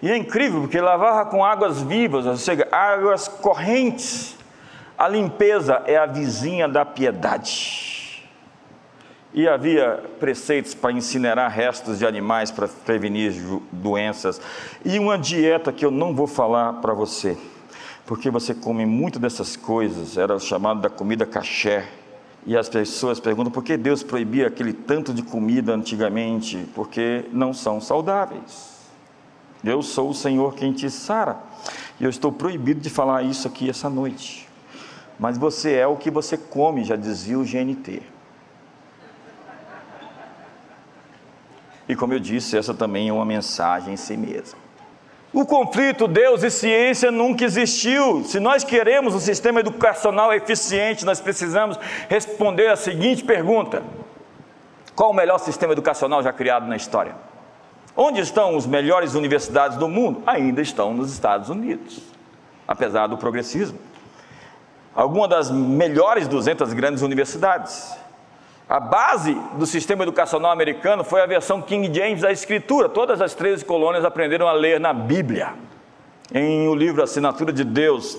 [0.00, 4.36] E é incrível, porque lavar com águas vivas, ou seja, águas correntes.
[4.98, 8.01] A limpeza é a vizinha da piedade
[9.34, 13.32] e havia preceitos para incinerar restos de animais para prevenir
[13.70, 14.40] doenças
[14.84, 17.36] e uma dieta que eu não vou falar para você,
[18.06, 21.88] porque você come muito dessas coisas, era chamado da comida caché.
[22.44, 27.54] E as pessoas perguntam por que Deus proibia aquele tanto de comida antigamente, porque não
[27.54, 28.72] são saudáveis.
[29.62, 31.38] Eu sou o Senhor quem te sara,
[32.00, 34.48] e eu estou proibido de falar isso aqui essa noite.
[35.20, 38.02] Mas você é o que você come, já dizia o GNT.
[41.92, 44.58] E como eu disse, essa também é uma mensagem em si mesma.
[45.30, 48.24] O conflito Deus e ciência nunca existiu.
[48.24, 51.78] Se nós queremos um sistema educacional eficiente, nós precisamos
[52.08, 53.82] responder a seguinte pergunta:
[54.96, 57.14] Qual o melhor sistema educacional já criado na história?
[57.94, 60.22] Onde estão as melhores universidades do mundo?
[60.26, 62.00] Ainda estão nos Estados Unidos,
[62.66, 63.78] apesar do progressismo.
[64.94, 67.94] Algumas das melhores 200 grandes universidades
[68.72, 72.88] a base do sistema educacional americano foi a versão King James da Escritura.
[72.88, 75.52] Todas as 13 colônias aprenderam a ler na Bíblia.
[76.34, 78.18] Em o livro Assinatura de Deus,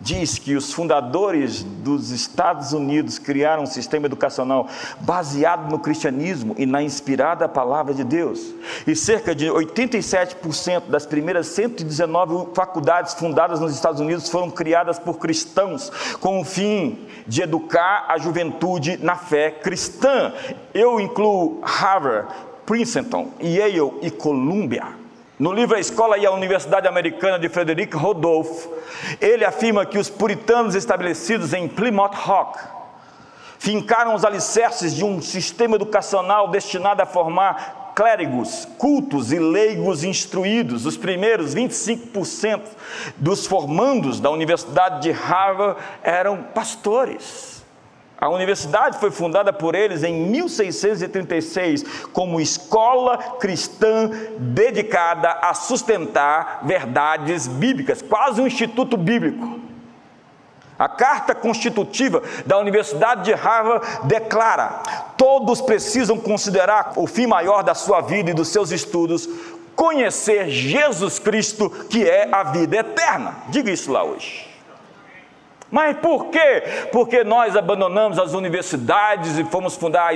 [0.00, 4.68] diz que os fundadores dos Estados Unidos criaram um sistema educacional
[5.00, 8.54] baseado no cristianismo e na inspirada palavra de Deus.
[8.86, 15.18] E cerca de 87% das primeiras 119 faculdades fundadas nos Estados Unidos foram criadas por
[15.18, 20.32] cristãos, com o fim de educar a juventude na fé cristã.
[20.74, 22.28] Eu incluo Harvard,
[22.66, 25.05] Princeton, Yale e Columbia.
[25.38, 28.66] No livro A Escola e a Universidade Americana de Frederick Rodolph,
[29.20, 32.58] ele afirma que os puritanos estabelecidos em Plymouth Rock
[33.58, 40.86] fincaram os alicerces de um sistema educacional destinado a formar clérigos, cultos e leigos instruídos.
[40.86, 42.62] Os primeiros 25%
[43.16, 47.55] dos formandos da Universidade de Harvard eram pastores.
[48.18, 57.46] A universidade foi fundada por eles em 1636 como escola cristã dedicada a sustentar verdades
[57.46, 59.60] bíblicas, quase um instituto bíblico.
[60.78, 64.82] A carta constitutiva da Universidade de Harvard declara:
[65.16, 69.28] todos precisam considerar o fim maior da sua vida e dos seus estudos,
[69.74, 73.36] conhecer Jesus Cristo, que é a vida eterna.
[73.48, 74.55] Diga isso lá hoje.
[75.76, 76.62] Mas por quê?
[76.90, 80.14] Porque nós abandonamos as universidades e fomos fundar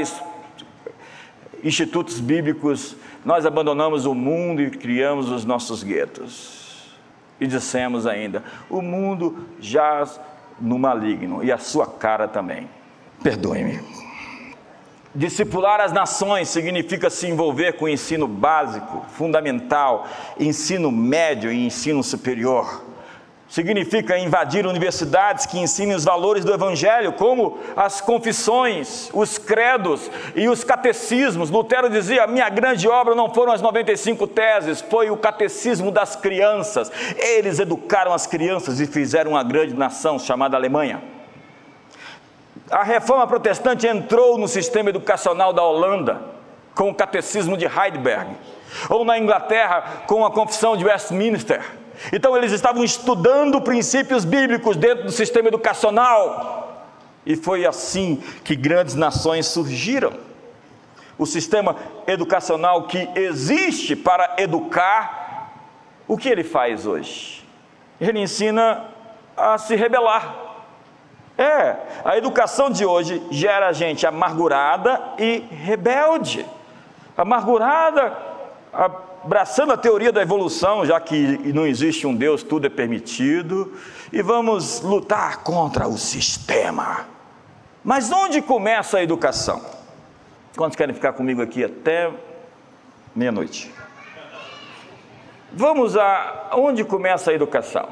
[1.62, 2.96] institutos bíblicos,
[3.26, 6.96] nós abandonamos o mundo e criamos os nossos guetos.
[7.38, 10.18] E dissemos ainda: o mundo jaz
[10.58, 12.66] no maligno e a sua cara também.
[13.22, 13.80] Perdoe-me.
[15.14, 20.08] Discipular as nações significa se envolver com o ensino básico, fundamental,
[20.38, 22.88] ensino médio e ensino superior
[23.50, 30.48] significa invadir universidades que ensinem os valores do Evangelho, como as confissões, os credos e
[30.48, 31.50] os catecismos.
[31.50, 36.90] Lutero dizia: minha grande obra não foram as 95 teses, foi o catecismo das crianças.
[37.18, 41.02] Eles educaram as crianças e fizeram uma grande nação chamada Alemanha.
[42.70, 46.22] A reforma protestante entrou no sistema educacional da Holanda,
[46.72, 48.30] com o catecismo de Heidelberg,
[48.88, 51.80] ou na Inglaterra, com a confissão de Westminster
[52.12, 56.86] Então eles estavam estudando princípios bíblicos dentro do sistema educacional.
[57.24, 60.12] E foi assim que grandes nações surgiram.
[61.18, 61.76] O sistema
[62.06, 65.52] educacional que existe para educar,
[66.08, 67.44] o que ele faz hoje?
[68.00, 68.86] Ele ensina
[69.36, 70.34] a se rebelar.
[71.36, 76.44] É, a educação de hoje gera gente amargurada e rebelde.
[77.16, 78.16] Amargurada,
[79.24, 83.72] abraçando a teoria da evolução, já que não existe um Deus, tudo é permitido,
[84.12, 87.06] e vamos lutar contra o sistema.
[87.84, 89.62] Mas onde começa a educação?
[90.56, 92.10] Quantos querem ficar comigo aqui até
[93.14, 93.72] meia-noite?
[95.52, 97.88] Vamos a onde começa a educação?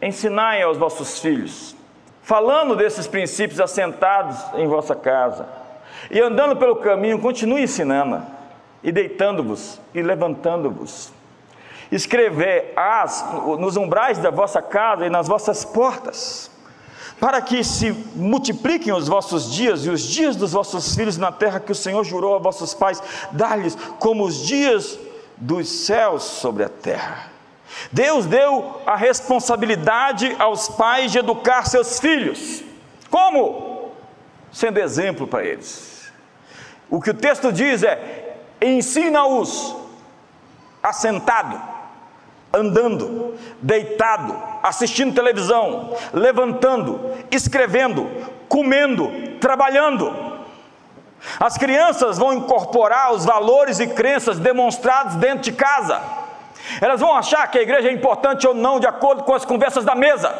[0.00, 1.76] Ensinai aos vossos filhos,
[2.22, 5.46] falando desses princípios assentados em vossa casa,
[6.10, 8.22] e andando pelo caminho, continue ensinando
[8.82, 11.12] e deitando-vos e levantando-vos.
[11.90, 13.24] Escrever as
[13.58, 16.50] nos umbrais da vossa casa e nas vossas portas,
[17.20, 21.60] para que se multipliquem os vossos dias e os dias dos vossos filhos na terra
[21.60, 24.98] que o Senhor jurou a vossos pais, dar-lhes como os dias
[25.36, 27.30] dos céus sobre a terra.
[27.90, 32.62] Deus deu a responsabilidade aos pais de educar seus filhos.
[33.10, 33.92] Como?
[34.50, 36.10] Sendo exemplo para eles.
[36.90, 38.21] O que o texto diz é:
[38.62, 39.74] ensina-os
[40.82, 41.60] assentado,
[42.52, 47.00] andando, deitado, assistindo televisão, levantando,
[47.30, 48.08] escrevendo,
[48.48, 49.10] comendo,
[49.40, 50.32] trabalhando.
[51.38, 56.02] As crianças vão incorporar os valores e crenças demonstrados dentro de casa.
[56.80, 59.84] Elas vão achar que a igreja é importante ou não de acordo com as conversas
[59.84, 60.34] da mesa.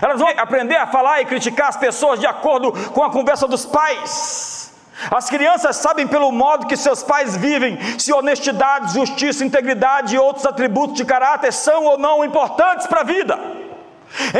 [0.00, 3.66] Elas vão aprender a falar e criticar as pessoas de acordo com a conversa dos
[3.66, 4.65] pais.
[5.10, 10.46] As crianças sabem pelo modo que seus pais vivem se honestidade, justiça, integridade e outros
[10.46, 13.38] atributos de caráter são ou não importantes para a vida.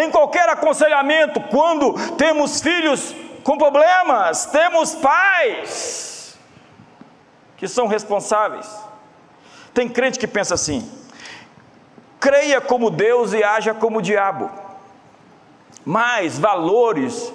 [0.00, 6.38] Em qualquer aconselhamento, quando temos filhos com problemas, temos pais
[7.57, 8.66] que são responsáveis.
[9.74, 10.90] Tem crente que pensa assim:
[12.18, 14.50] creia como Deus e haja como o diabo.
[15.84, 17.32] Mas valores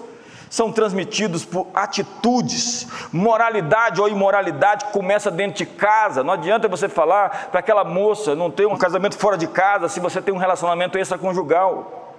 [0.52, 2.86] são transmitidos por atitudes.
[3.12, 6.24] Moralidade ou imoralidade começa dentro de casa.
[6.24, 10.02] Não adianta você falar para aquela moça não ter um casamento fora de casa se
[10.02, 12.18] você tem um relacionamento extraconjugal.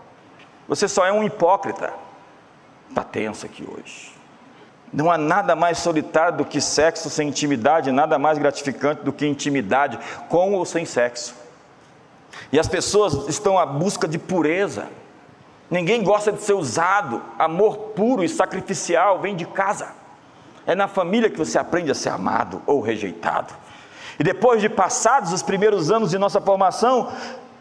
[0.67, 1.93] Você só é um hipócrita.
[2.89, 4.11] Está tenso aqui hoje.
[4.91, 9.27] Não há nada mais solitário do que sexo sem intimidade, nada mais gratificante do que
[9.27, 9.99] intimidade,
[10.31, 11.35] com ou sem sexo.
[12.51, 14.89] E as pessoas estão à busca de pureza.
[15.73, 17.23] Ninguém gosta de ser usado.
[17.39, 19.89] Amor puro e sacrificial vem de casa.
[20.67, 23.55] É na família que você aprende a ser amado ou rejeitado.
[24.21, 27.11] E depois de passados os primeiros anos de nossa formação,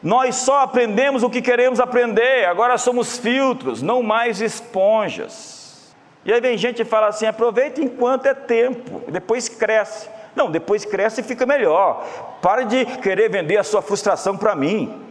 [0.03, 2.43] nós só aprendemos o que queremos aprender.
[2.43, 5.95] Agora somos filtros, não mais esponjas.
[6.25, 10.09] E aí vem gente e fala assim: aproveita enquanto é tempo, depois cresce.
[10.35, 12.05] Não, depois cresce e fica melhor.
[12.41, 15.10] Pare de querer vender a sua frustração para mim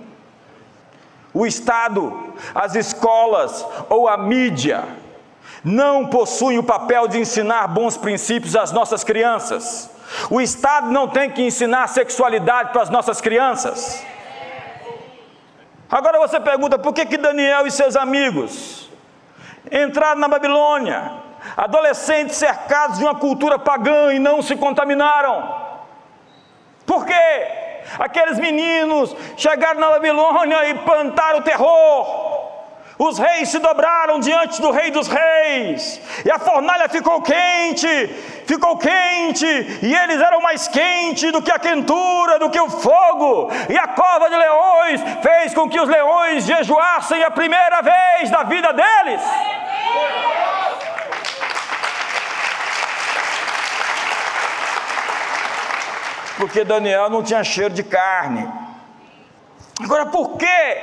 [1.32, 4.84] o Estado, as escolas ou a mídia
[5.62, 9.90] não possuem o papel de ensinar bons princípios às nossas crianças.
[10.28, 14.04] O Estado não tem que ensinar sexualidade para as nossas crianças.
[15.88, 18.88] Agora você pergunta por que, que Daniel e seus amigos
[19.70, 21.12] entraram na Babilônia,
[21.56, 25.54] adolescentes cercados de uma cultura pagã e não se contaminaram?
[26.86, 27.59] Por quê?
[27.98, 32.40] Aqueles meninos chegaram na Babilônia e plantaram o terror.
[33.02, 37.88] Os reis se dobraram diante do Rei dos Reis, e a fornalha ficou quente,
[38.46, 39.46] ficou quente,
[39.82, 43.88] e eles eram mais quentes do que a quentura, do que o fogo, e a
[43.88, 49.22] cova de leões fez com que os leões jejuassem a primeira vez da vida deles.
[56.40, 58.48] Porque Daniel não tinha cheiro de carne.
[59.78, 60.78] Agora, por quê?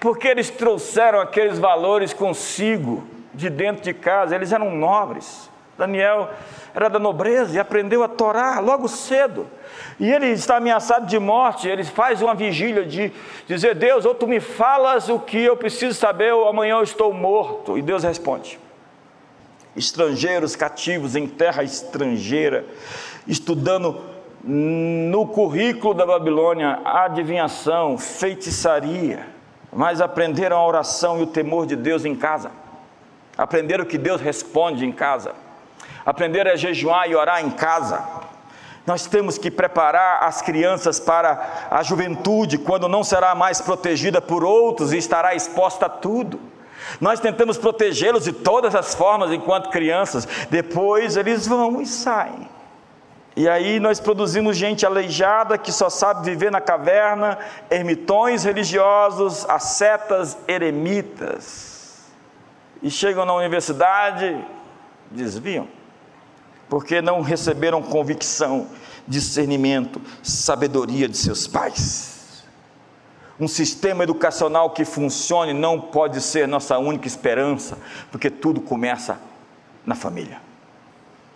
[0.00, 5.48] Porque eles trouxeram aqueles valores consigo, de dentro de casa, eles eram nobres.
[5.78, 6.28] Daniel
[6.74, 9.46] era da nobreza e aprendeu a torar logo cedo.
[10.00, 13.12] E ele está ameaçado de morte, ele faz uma vigília de
[13.46, 17.12] dizer: Deus, ou tu me falas o que eu preciso saber, ou amanhã eu estou
[17.12, 17.78] morto.
[17.78, 18.58] E Deus responde:
[19.76, 22.64] Estrangeiros cativos em terra estrangeira,
[23.28, 29.26] estudando no currículo da Babilônia adivinhação, feitiçaria,
[29.72, 32.50] mas aprenderam a oração e o temor de Deus em casa.
[33.36, 35.32] Aprenderam que Deus responde em casa.
[36.04, 38.02] Aprenderam a jejuar e orar em casa.
[38.86, 44.42] Nós temos que preparar as crianças para a juventude, quando não será mais protegida por
[44.42, 46.40] outros e estará exposta a tudo.
[47.00, 52.48] Nós tentamos protegê-los de todas as formas enquanto crianças, depois eles vão e saem.
[53.38, 57.38] E aí nós produzimos gente aleijada que só sabe viver na caverna,
[57.70, 62.08] ermitões religiosos, ascetas, eremitas.
[62.82, 64.44] E chegam na universidade,
[65.08, 65.68] desviam
[66.68, 68.66] porque não receberam convicção,
[69.06, 72.44] discernimento, sabedoria de seus pais.
[73.40, 77.78] Um sistema educacional que funcione não pode ser nossa única esperança,
[78.10, 79.20] porque tudo começa
[79.86, 80.47] na família.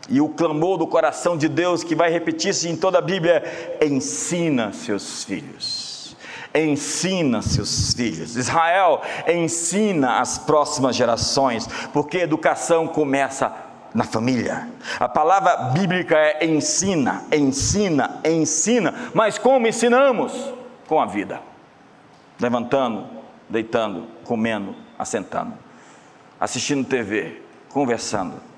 [0.09, 4.73] E o clamor do coração de Deus, que vai repetir-se em toda a Bíblia, ensina
[4.73, 6.17] seus filhos.
[6.55, 8.37] Ensina seus filhos.
[8.37, 13.55] Israel, ensina as próximas gerações, porque educação começa
[13.95, 14.69] na família.
[14.99, 18.95] A palavra bíblica é ensina, ensina, ensina.
[19.15, 20.53] Mas como ensinamos?
[20.87, 21.41] Com a vida.
[22.41, 23.07] Levantando,
[23.49, 25.55] deitando, comendo, assentando,
[26.41, 28.52] assistindo TV, conversando.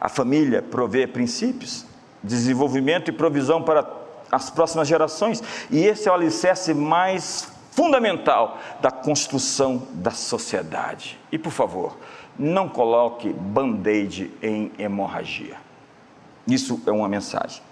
[0.00, 1.84] A família provê princípios,
[2.22, 3.88] desenvolvimento e provisão para
[4.30, 11.18] as próximas gerações, e esse é o alicerce mais fundamental da construção da sociedade.
[11.32, 11.96] E por favor,
[12.38, 15.56] não coloque band-aid em hemorragia.
[16.46, 17.62] Isso é uma mensagem.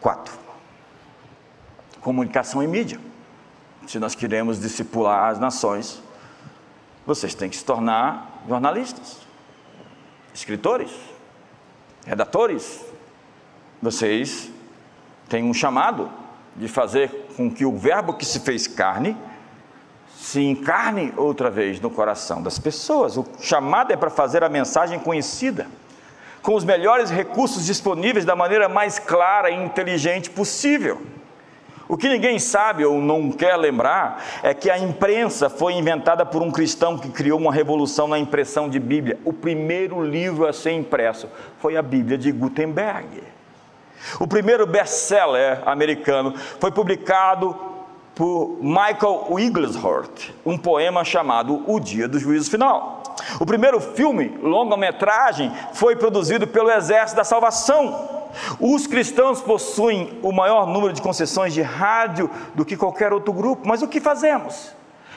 [0.00, 0.34] Quatro,
[2.00, 3.00] comunicação e mídia.
[3.86, 6.02] Se nós queremos discipular as nações,
[7.06, 9.18] vocês têm que se tornar jornalistas,
[10.34, 10.90] escritores,
[12.06, 12.84] redatores.
[13.82, 14.50] Vocês
[15.28, 16.10] têm um chamado
[16.54, 19.16] de fazer com que o Verbo que se fez carne
[20.16, 23.16] se encarne outra vez no coração das pessoas.
[23.16, 25.66] O chamado é para fazer a mensagem conhecida,
[26.42, 31.02] com os melhores recursos disponíveis da maneira mais clara e inteligente possível.
[31.88, 36.42] O que ninguém sabe ou não quer lembrar é que a imprensa foi inventada por
[36.42, 39.18] um cristão que criou uma revolução na impressão de Bíblia.
[39.24, 41.28] O primeiro livro a ser impresso
[41.58, 43.22] foi a Bíblia de Gutenberg.
[44.18, 47.56] O primeiro best-seller americano foi publicado
[48.14, 53.02] por Michael Wigglesworth, um poema chamado O Dia do Juízo Final.
[53.38, 58.25] O primeiro filme, longa-metragem, foi produzido pelo Exército da Salvação.
[58.60, 63.66] Os cristãos possuem o maior número de concessões de rádio do que qualquer outro grupo,
[63.66, 64.74] mas o que fazemos?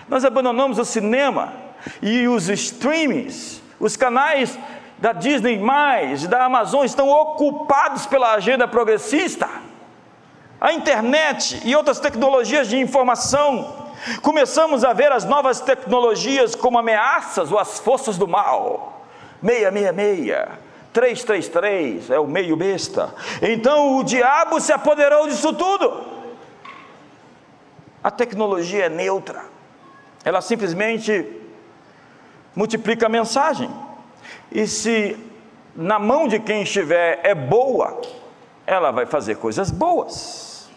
[0.08, 1.54] Nós abandonamos o cinema
[2.02, 4.58] e os streamings, os canais
[4.98, 5.62] da Disney,
[6.28, 9.48] da Amazon estão ocupados pela agenda progressista
[10.60, 13.88] a internet e outras tecnologias de informação,
[14.22, 19.06] começamos a ver as novas tecnologias como ameaças ou as forças do mal.
[19.42, 23.14] 666, 333 é o meio besta.
[23.42, 26.04] Então o diabo se apoderou disso tudo.
[28.04, 29.44] A tecnologia é neutra,
[30.24, 31.26] ela simplesmente
[32.56, 33.70] multiplica a mensagem.
[34.52, 35.18] E se
[35.76, 38.02] na mão de quem estiver é boa,
[38.66, 40.70] ela vai fazer coisas boas.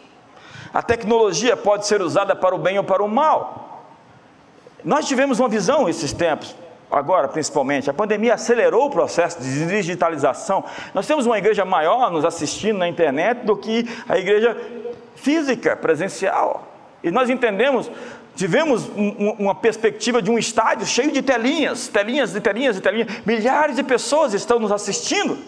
[0.72, 3.84] A tecnologia pode ser usada para o bem ou para o mal.
[4.84, 6.56] Nós tivemos uma visão esses tempos,
[6.92, 10.64] agora principalmente, a pandemia acelerou o processo de digitalização.
[10.94, 14.56] Nós temos uma igreja maior nos assistindo na internet do que a igreja
[15.16, 16.68] física, presencial.
[17.02, 17.90] E nós entendemos,
[18.36, 23.08] tivemos um, uma perspectiva de um estádio cheio de telinhas, telinhas e telinhas e telinhas.
[23.24, 25.38] Milhares de pessoas estão nos assistindo.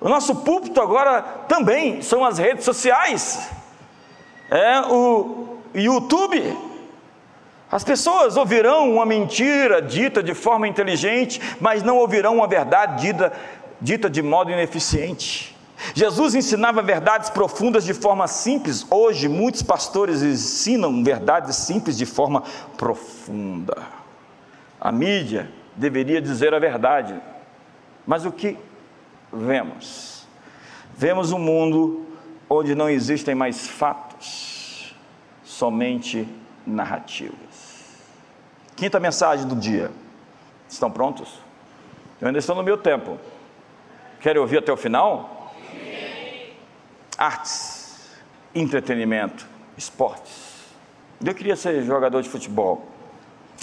[0.00, 3.50] O nosso púlpito agora também são as redes sociais
[4.52, 6.71] é o YouTube.
[7.72, 13.32] As pessoas ouvirão uma mentira dita de forma inteligente, mas não ouvirão uma verdade dita,
[13.80, 15.56] dita de modo ineficiente.
[15.94, 18.86] Jesus ensinava verdades profundas de forma simples.
[18.90, 22.42] Hoje, muitos pastores ensinam verdades simples de forma
[22.76, 23.78] profunda.
[24.78, 27.18] A mídia deveria dizer a verdade,
[28.06, 28.58] mas o que
[29.32, 30.26] vemos?
[30.94, 32.06] Vemos um mundo
[32.50, 34.94] onde não existem mais fatos
[35.42, 36.28] somente
[36.66, 37.72] narrativas.
[38.76, 39.90] Quinta mensagem do dia.
[40.68, 41.38] Estão prontos?
[42.20, 43.18] Eu ainda estou no meu tempo.
[44.20, 45.52] Querem ouvir até o final?
[47.18, 48.10] Artes,
[48.54, 49.46] entretenimento,
[49.76, 50.52] esportes.
[51.24, 52.88] Eu queria ser jogador de futebol.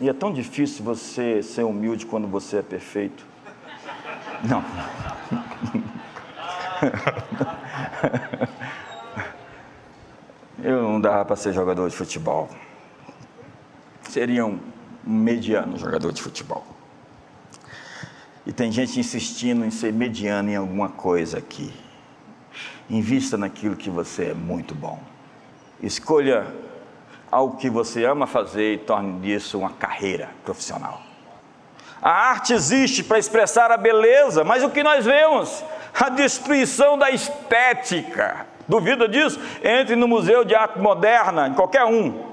[0.01, 3.25] E é tão difícil você ser humilde quando você é perfeito.
[4.43, 4.63] Não.
[10.63, 12.49] Eu não dava para ser jogador de futebol.
[14.09, 14.59] Seria um
[15.03, 16.65] mediano jogador de futebol.
[18.43, 21.71] E tem gente insistindo em ser mediano em alguma coisa aqui.
[22.89, 24.99] invista naquilo que você é muito bom.
[25.79, 26.47] Escolha
[27.31, 31.03] algo que você ama fazer e torne disso uma carreira profissional.
[32.01, 35.63] A arte existe para expressar a beleza, mas o que nós vemos?
[35.93, 38.47] A destruição da estética.
[38.67, 39.39] Duvida disso?
[39.63, 42.28] Entre no Museu de Arte Moderna, em qualquer um.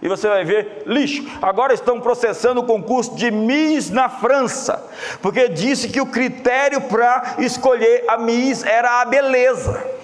[0.00, 1.26] E você vai ver lixo.
[1.42, 4.84] Agora estão processando o concurso de Miss na França,
[5.20, 9.98] porque disse que o critério para escolher a Miss era a beleza.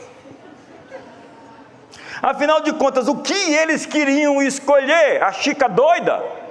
[2.20, 5.22] Afinal de contas, o que eles queriam escolher?
[5.22, 6.43] A chica doida?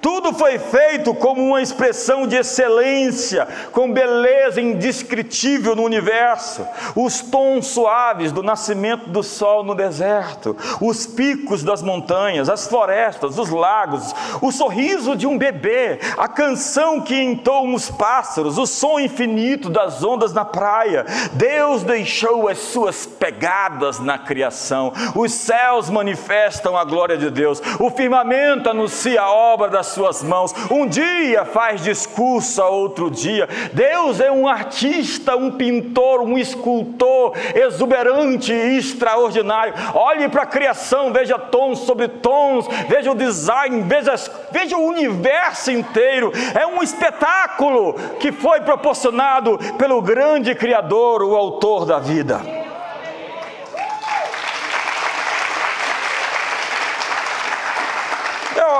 [0.00, 6.66] Tudo foi feito como uma expressão de excelência, com beleza indescritível no universo.
[6.96, 13.38] Os tons suaves do nascimento do sol no deserto, os picos das montanhas, as florestas,
[13.38, 18.98] os lagos, o sorriso de um bebê, a canção que entoam os pássaros, o som
[18.98, 21.04] infinito das ondas na praia.
[21.32, 24.92] Deus deixou as suas pegadas na criação.
[25.14, 27.60] Os céus manifestam a glória de Deus.
[27.78, 30.54] O firmamento anuncia a obra das suas mãos.
[30.70, 33.48] Um dia faz discurso a outro dia.
[33.72, 39.74] Deus é um artista, um pintor, um escultor exuberante e extraordinário.
[39.94, 44.14] Olhe para a criação, veja tons sobre tons, veja o design, veja,
[44.50, 46.32] veja o universo inteiro.
[46.54, 52.59] É um espetáculo que foi proporcionado pelo grande Criador, o Autor da vida.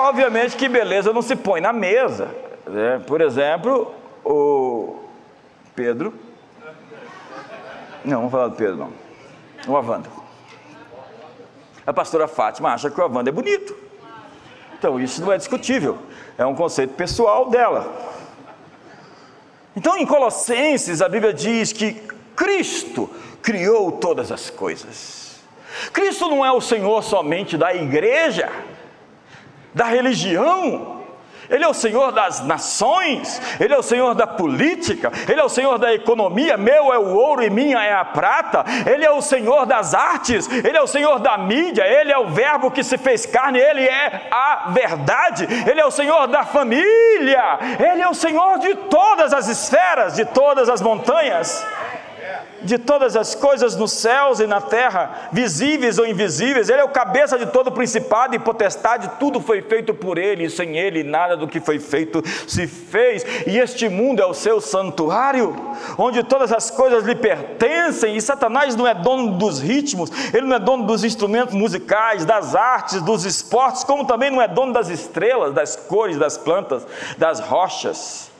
[0.09, 2.29] Obviamente que beleza não se põe na mesa.
[2.67, 3.01] Né?
[3.07, 5.01] Por exemplo, o
[5.75, 6.15] Pedro.
[8.05, 8.93] Não, vamos falar do Pedro, não.
[9.67, 10.09] O Avanda.
[11.87, 13.75] A pastora Fátima acha que o Avanda é bonito.
[14.79, 15.99] Então, isso não é discutível.
[16.39, 17.93] É um conceito pessoal dela.
[19.77, 21.95] Então, em Colossenses, a Bíblia diz que
[22.35, 23.11] Cristo
[23.43, 25.41] criou todas as coisas.
[25.93, 28.51] Cristo não é o Senhor somente da igreja
[29.75, 31.01] da religião.
[31.51, 35.49] Ele é o Senhor das nações, Ele é o Senhor da política, Ele é o
[35.49, 39.21] Senhor da economia, meu é o ouro e minha é a prata, Ele é o
[39.21, 42.97] Senhor das artes, Ele é o Senhor da mídia, Ele é o Verbo que se
[42.97, 48.15] fez carne, Ele é a verdade, Ele é o Senhor da família, Ele é o
[48.15, 51.67] Senhor de todas as esferas, de todas as montanhas
[52.63, 56.89] de todas as coisas nos céus e na terra, visíveis ou invisíveis, Ele é o
[56.89, 61.37] cabeça de todo principado e potestade, tudo foi feito por Ele, e sem Ele nada
[61.37, 65.55] do que foi feito se fez, e este mundo é o seu santuário,
[65.99, 70.57] onde todas as coisas lhe pertencem, e Satanás não é dono dos ritmos, ele não
[70.57, 74.89] é dono dos instrumentos musicais, das artes, dos esportes, como também não é dono das
[74.89, 76.87] estrelas, das cores, das plantas,
[77.17, 78.31] das rochas.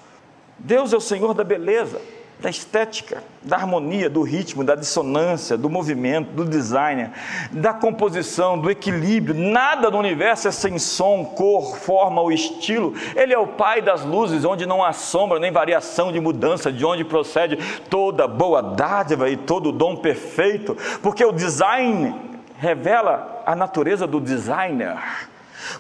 [0.59, 2.01] Deus é o Senhor da beleza
[2.41, 7.11] da estética, da harmonia, do ritmo, da dissonância, do movimento, do design,
[7.53, 9.35] da composição, do equilíbrio.
[9.35, 12.95] Nada no universo é sem som, cor, forma ou estilo.
[13.15, 16.85] Ele é o Pai das luzes, onde não há sombra nem variação de mudança, de
[16.85, 17.59] onde procede
[17.91, 22.15] toda boa dádiva e todo dom perfeito, porque o design
[22.57, 24.97] revela a natureza do designer,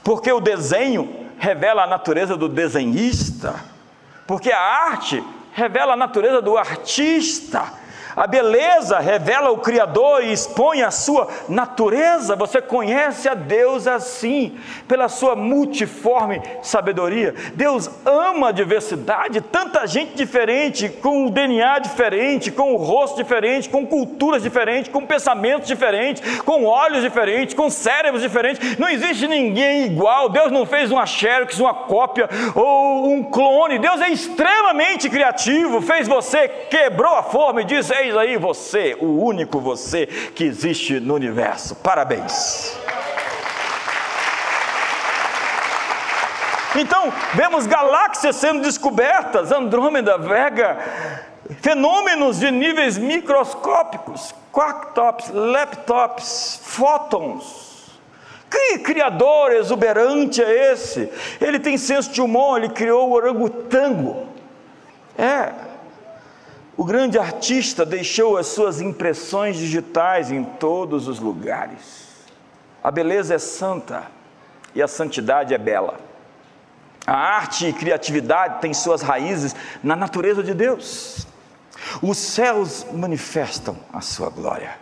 [0.05, 1.09] porque o desenho
[1.39, 3.55] revela a natureza do desenhista,
[4.27, 7.80] porque a arte revela a natureza do artista.
[8.21, 12.37] A beleza revela o Criador e expõe a sua natureza.
[12.37, 17.35] Você conhece a Deus assim, pela sua multiforme sabedoria.
[17.55, 23.71] Deus ama a diversidade, tanta gente diferente, com o DNA diferente, com o rosto diferente,
[23.71, 28.77] com culturas diferentes, com pensamentos diferentes, com olhos diferentes, com cérebros diferentes.
[28.77, 30.29] Não existe ninguém igual.
[30.29, 33.79] Deus não fez uma xerox, uma cópia ou um clone.
[33.79, 35.81] Deus é extremamente criativo.
[35.81, 40.99] Fez você, quebrou a forma e disse: Eis aí você, o único você que existe
[40.99, 41.77] no universo.
[41.77, 42.77] Parabéns.
[46.75, 50.79] Então, vemos galáxias sendo descobertas, Andrômeda, Vega,
[51.61, 57.91] fenômenos de níveis microscópicos, quarktops, laptops, fótons.
[58.51, 61.09] Que criador exuberante é esse?
[61.41, 64.27] Ele tem senso de humor, ele criou o orangotango.
[65.17, 65.70] É,
[66.81, 72.09] o grande artista deixou as suas impressões digitais em todos os lugares.
[72.83, 74.05] A beleza é santa
[74.75, 76.01] e a santidade é bela.
[77.07, 81.27] A arte e criatividade têm suas raízes na natureza de Deus.
[82.01, 84.75] Os céus manifestam a sua glória.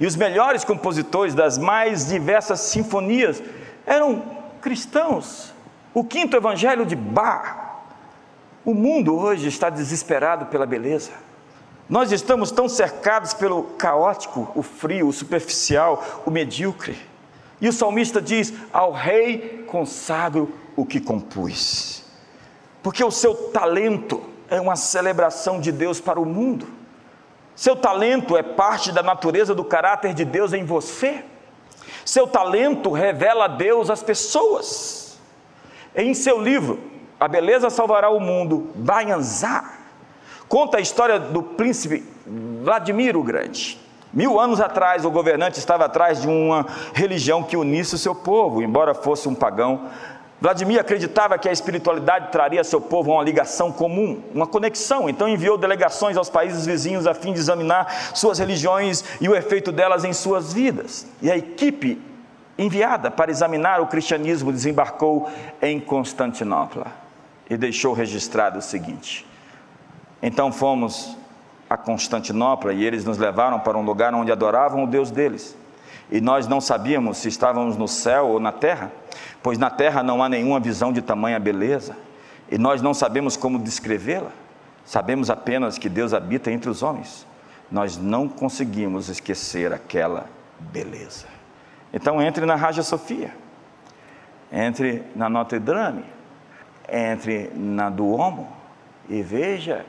[0.00, 3.42] E os melhores compositores das mais diversas sinfonias
[3.84, 4.22] eram
[4.62, 5.52] cristãos.
[5.92, 7.71] O quinto evangelho de Bach
[8.64, 11.10] O mundo hoje está desesperado pela beleza.
[11.88, 16.96] Nós estamos tão cercados pelo caótico, o frio, o superficial, o medíocre.
[17.60, 22.04] E o salmista diz: Ao rei consagro o que compus.
[22.82, 26.68] Porque o seu talento é uma celebração de Deus para o mundo.
[27.56, 31.24] Seu talento é parte da natureza do caráter de Deus em você.
[32.04, 35.18] Seu talento revela Deus às pessoas.
[35.94, 36.91] Em seu livro,
[37.22, 39.74] A Beleza Salvará o Mundo, Bayanzá,
[40.48, 43.78] conta a história do príncipe Vladimir o Grande.
[44.12, 48.60] Mil anos atrás, o governante estava atrás de uma religião que unisse o seu povo,
[48.60, 49.88] embora fosse um pagão.
[50.40, 55.28] Vladimir acreditava que a espiritualidade traria a seu povo uma ligação comum, uma conexão, então
[55.28, 60.04] enviou delegações aos países vizinhos a fim de examinar suas religiões e o efeito delas
[60.04, 61.06] em suas vidas.
[61.22, 62.02] E a equipe
[62.58, 65.30] enviada para examinar o cristianismo desembarcou
[65.62, 67.01] em Constantinopla
[67.52, 69.26] e deixou registrado o seguinte:
[70.22, 71.16] Então fomos
[71.68, 75.56] a Constantinopla e eles nos levaram para um lugar onde adoravam o Deus deles.
[76.10, 78.90] E nós não sabíamos se estávamos no céu ou na terra
[79.42, 81.96] pois na terra não há nenhuma visão de tamanha beleza,
[82.50, 84.30] e nós não sabemos como descrevê-la,
[84.84, 87.26] sabemos apenas que Deus habita entre os homens.
[87.70, 90.26] Nós não conseguimos esquecer aquela
[90.60, 91.26] beleza.
[91.92, 93.34] Então entre na Raja Sofia,
[94.52, 96.04] entre na Notre Dame,
[96.92, 98.46] entre na Duomo
[99.08, 99.86] e veja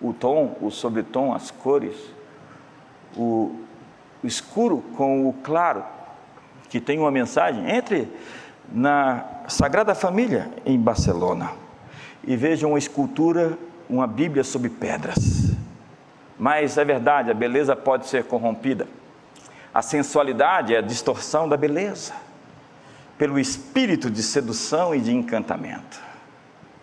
[0.00, 1.96] o tom, o sobretom, as cores,
[3.16, 3.56] o,
[4.22, 5.82] escuro com o claro,
[6.68, 7.70] que tem uma mensagem.
[7.70, 8.08] Entre
[8.70, 11.50] na Sagrada Família em Barcelona
[12.24, 15.52] e vejam uma escultura, uma Bíblia sobre pedras.
[16.38, 18.86] Mas é verdade, a beleza pode ser corrompida.
[19.72, 22.12] A sensualidade é a distorção da beleza,
[23.16, 26.11] pelo espírito de sedução e de encantamento.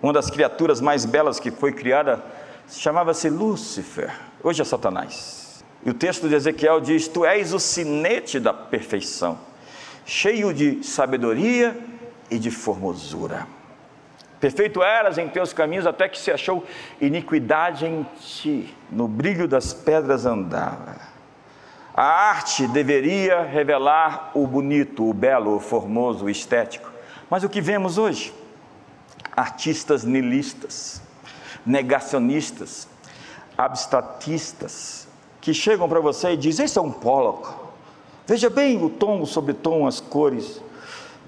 [0.02, 2.24] Uma das criaturas mais belas que foi criada
[2.70, 4.12] chamava-se Lúcifer,
[4.44, 5.64] hoje é Satanás.
[5.86, 9.50] E o texto de Ezequiel diz: Tu és o sinete da perfeição
[10.10, 11.78] cheio de sabedoria
[12.32, 13.48] e de formosura.
[14.40, 16.66] Perfeito eras em teus caminhos, até que se achou
[17.00, 20.96] iniquidade em ti, no brilho das pedras andava.
[21.94, 26.90] A arte deveria revelar o bonito, o belo, o formoso, o estético.
[27.30, 28.34] Mas o que vemos hoje?
[29.36, 31.02] Artistas nilistas,
[31.66, 32.88] negacionistas,
[33.58, 35.08] abstratistas,
[35.40, 37.50] que chegam para você e dizem: Esse é um Pollock,
[38.30, 40.62] Veja bem o tom, o sobretom, as cores.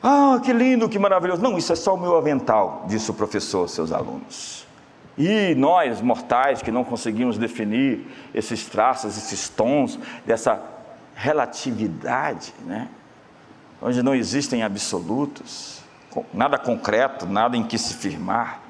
[0.03, 1.41] Ah, que lindo, que maravilhoso.
[1.41, 4.67] Não, isso é só o meu avental, disse o professor aos seus alunos.
[5.17, 9.97] E nós, mortais, que não conseguimos definir esses traços, esses tons,
[10.27, 10.63] dessa
[11.15, 12.87] relatividade, né?
[13.81, 15.80] onde não existem absolutos,
[16.33, 18.61] nada concreto, nada em que se firmar.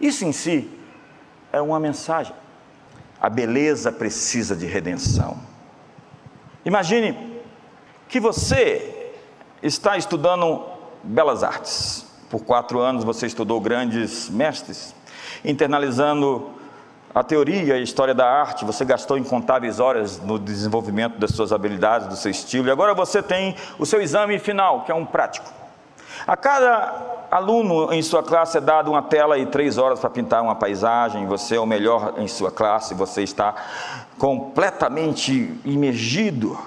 [0.00, 0.70] Isso em si
[1.52, 2.34] é uma mensagem.
[3.20, 5.38] A beleza precisa de redenção.
[6.64, 7.42] Imagine
[8.08, 9.12] que você
[9.62, 10.64] está estudando
[11.02, 12.06] belas artes.
[12.30, 14.94] Por quatro anos você estudou grandes mestres,
[15.44, 16.50] internalizando
[17.14, 21.52] a teoria e a história da arte, você gastou incontáveis horas no desenvolvimento das suas
[21.52, 25.04] habilidades, do seu estilo, e agora você tem o seu exame final, que é um
[25.04, 25.59] prático.
[26.26, 30.42] A cada aluno em sua classe é dado uma tela e três horas para pintar
[30.42, 33.54] uma paisagem, você é o melhor em sua classe, você está
[34.18, 36.58] completamente imergido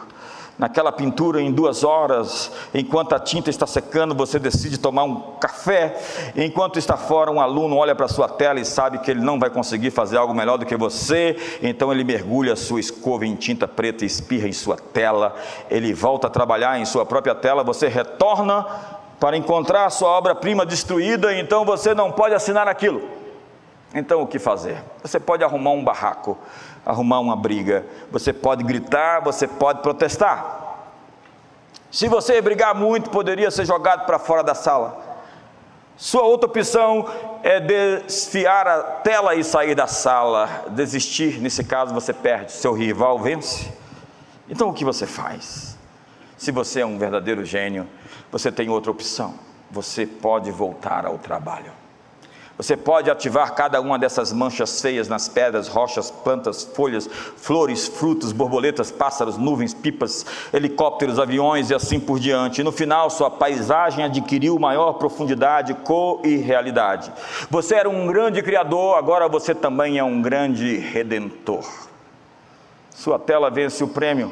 [0.58, 6.00] naquela pintura em duas horas, enquanto a tinta está secando, você decide tomar um café,
[6.36, 9.40] enquanto está fora, um aluno olha para a sua tela e sabe que ele não
[9.40, 13.36] vai conseguir fazer algo melhor do que você, então ele mergulha a sua escova em
[13.36, 15.36] tinta preta e espirra em sua tela,
[15.70, 18.66] ele volta a trabalhar em sua própria tela, você retorna
[19.20, 23.02] para encontrar a sua obra-prima destruída, então você não pode assinar aquilo.
[23.94, 24.84] Então o que fazer?
[25.02, 26.38] Você pode arrumar um barraco,
[26.86, 30.62] arrumar uma briga, você pode gritar, você pode protestar.
[31.92, 35.14] Se você brigar muito, poderia ser jogado para fora da sala.
[35.96, 37.06] Sua outra opção
[37.44, 41.40] é desfiar a tela e sair da sala, desistir.
[41.40, 43.72] Nesse caso, você perde, seu rival vence.
[44.50, 45.78] Então, o que você faz?
[46.36, 47.88] Se você é um verdadeiro gênio,
[48.34, 49.36] você tem outra opção.
[49.70, 51.72] Você pode voltar ao trabalho.
[52.58, 57.08] Você pode ativar cada uma dessas manchas feias nas pedras, rochas, plantas, folhas,
[57.38, 62.62] flores, frutos, borboletas, pássaros, nuvens, pipas, helicópteros, aviões e assim por diante.
[62.62, 67.14] E no final, sua paisagem adquiriu maior profundidade, cor e realidade.
[67.52, 71.70] Você era um grande criador, agora você também é um grande redentor.
[72.90, 74.32] Sua tela vence o prêmio.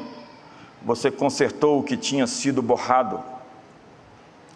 [0.84, 3.31] Você consertou o que tinha sido borrado.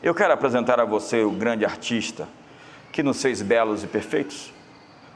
[0.07, 2.29] Eu quero apresentar a você o grande artista
[2.93, 4.57] que nos fez belos e perfeitos?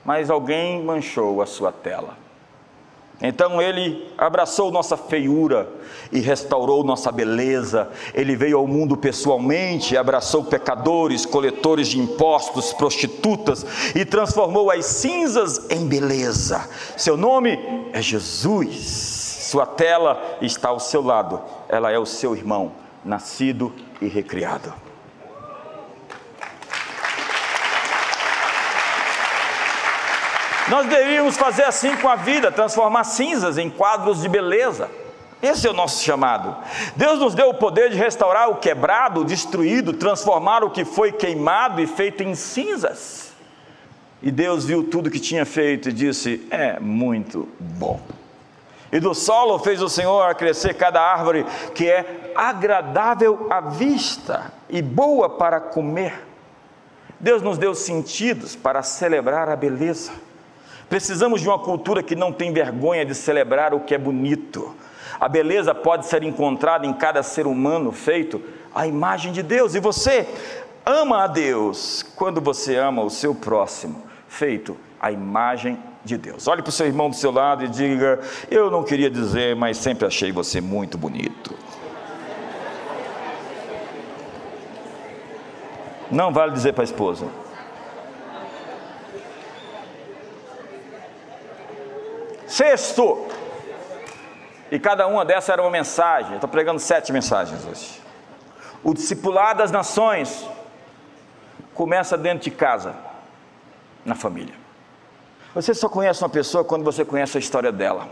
[0.04, 2.18] mas alguém manchou a sua tela.
[3.22, 5.68] Então ele abraçou nossa feiura
[6.10, 7.90] e restaurou nossa beleza.
[8.14, 15.70] Ele veio ao mundo pessoalmente, abraçou pecadores, coletores de impostos, prostitutas e transformou as cinzas
[15.70, 16.66] em beleza.
[16.96, 17.58] Seu nome
[17.92, 18.74] é Jesus.
[19.50, 21.42] Sua tela está ao seu lado.
[21.68, 22.72] Ela é o seu irmão,
[23.04, 24.72] nascido e recriado.
[30.68, 34.88] Nós deveríamos fazer assim com a vida, transformar cinzas em quadros de beleza.
[35.42, 36.56] Esse é o nosso chamado.
[36.94, 41.10] Deus nos deu o poder de restaurar o quebrado, o destruído, transformar o que foi
[41.10, 43.32] queimado e feito em cinzas.
[44.22, 48.00] E Deus viu tudo que tinha feito e disse: É muito bom.
[48.92, 54.82] E do solo fez o Senhor crescer cada árvore que é agradável à vista e
[54.82, 56.26] boa para comer.
[57.18, 60.12] Deus nos deu sentidos para celebrar a beleza.
[60.88, 64.74] Precisamos de uma cultura que não tem vergonha de celebrar o que é bonito.
[65.20, 68.42] A beleza pode ser encontrada em cada ser humano feito
[68.74, 69.74] à imagem de Deus.
[69.74, 70.26] E você
[70.84, 76.46] ama a Deus quando você ama o seu próximo, feito à imagem de Deus.
[76.48, 78.20] Olhe para o seu irmão do seu lado e diga:
[78.50, 81.56] Eu não queria dizer, mas sempre achei você muito bonito.
[86.10, 87.26] Não vale dizer para a esposa.
[92.46, 93.28] Sexto,
[94.72, 96.34] e cada uma dessas era uma mensagem.
[96.34, 98.00] Estou pregando sete mensagens hoje.
[98.82, 100.48] O discipular das nações
[101.74, 102.94] começa dentro de casa,
[104.04, 104.59] na família.
[105.54, 108.08] Você só conhece uma pessoa quando você conhece a história dela,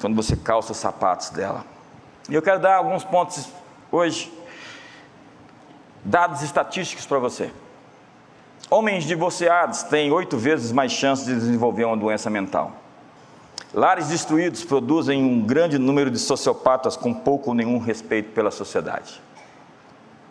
[0.00, 1.64] quando você calça os sapatos dela.
[2.28, 3.48] E eu quero dar alguns pontos
[3.90, 4.32] hoje,
[6.04, 7.50] dados estatísticos para você.
[8.70, 12.72] Homens divorciados têm oito vezes mais chances de desenvolver uma doença mental.
[13.74, 19.20] Lares destruídos produzem um grande número de sociopatas com pouco ou nenhum respeito pela sociedade.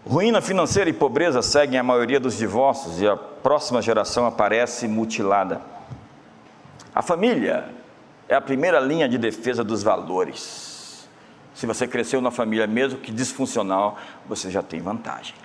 [0.08, 5.62] Ruína financeira e pobreza seguem a maioria dos divórcios e a próxima geração aparece mutilada.
[6.94, 7.66] A família
[8.28, 11.08] é a primeira linha de defesa dos valores.
[11.54, 15.36] Se você cresceu na família, mesmo que disfuncional, você já tem vantagem.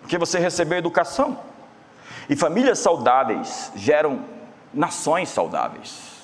[0.00, 1.38] Porque você recebeu educação.
[2.28, 4.20] E famílias saudáveis geram
[4.72, 6.16] nações saudáveis.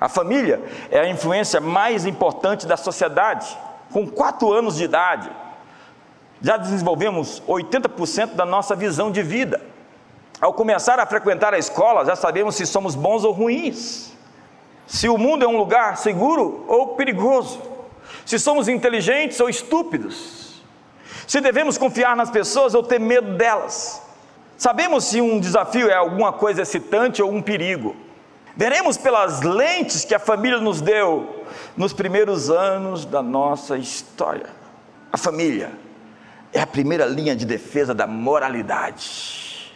[0.00, 0.60] A família
[0.90, 3.56] é a influência mais importante da sociedade.
[3.92, 5.30] Com quatro anos de idade,
[6.42, 9.60] já desenvolvemos 80% da nossa visão de vida.
[10.40, 14.15] Ao começar a frequentar a escola, já sabemos se somos bons ou ruins,
[14.86, 17.60] se o mundo é um lugar seguro ou perigoso,
[18.24, 20.62] se somos inteligentes ou estúpidos,
[21.26, 24.02] se devemos confiar nas pessoas ou ter medo delas.
[24.56, 27.96] Sabemos se um desafio é alguma coisa excitante ou um perigo.
[28.56, 31.44] Veremos pelas lentes que a família nos deu
[31.76, 34.46] nos primeiros anos da nossa história.
[35.12, 35.72] A família
[36.52, 39.72] é a primeira linha de defesa da moralidade.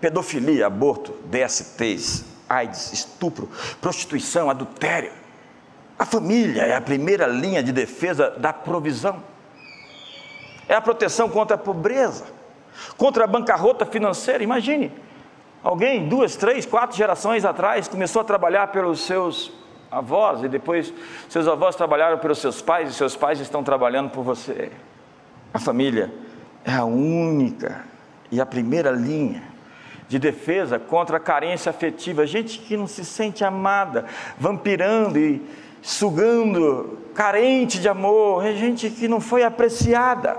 [0.00, 3.48] Pedofilia, aborto, DSTs, AIDS, estupro,
[3.80, 5.12] prostituição, adultério.
[5.98, 9.22] A família é a primeira linha de defesa da provisão.
[10.68, 12.26] É a proteção contra a pobreza,
[12.96, 14.42] contra a bancarrota financeira.
[14.44, 14.92] Imagine,
[15.62, 19.52] Alguém, duas, três, quatro gerações atrás, começou a trabalhar pelos seus
[19.90, 20.92] avós, e depois
[21.28, 24.70] seus avós trabalharam pelos seus pais, e seus pais estão trabalhando por você.
[25.52, 26.12] A família
[26.64, 27.84] é a única
[28.30, 29.42] e a primeira linha
[30.08, 32.26] de defesa contra a carência afetiva.
[32.26, 34.06] Gente que não se sente amada,
[34.38, 35.42] vampirando e
[35.82, 40.36] sugando, carente de amor, é gente que não foi apreciada.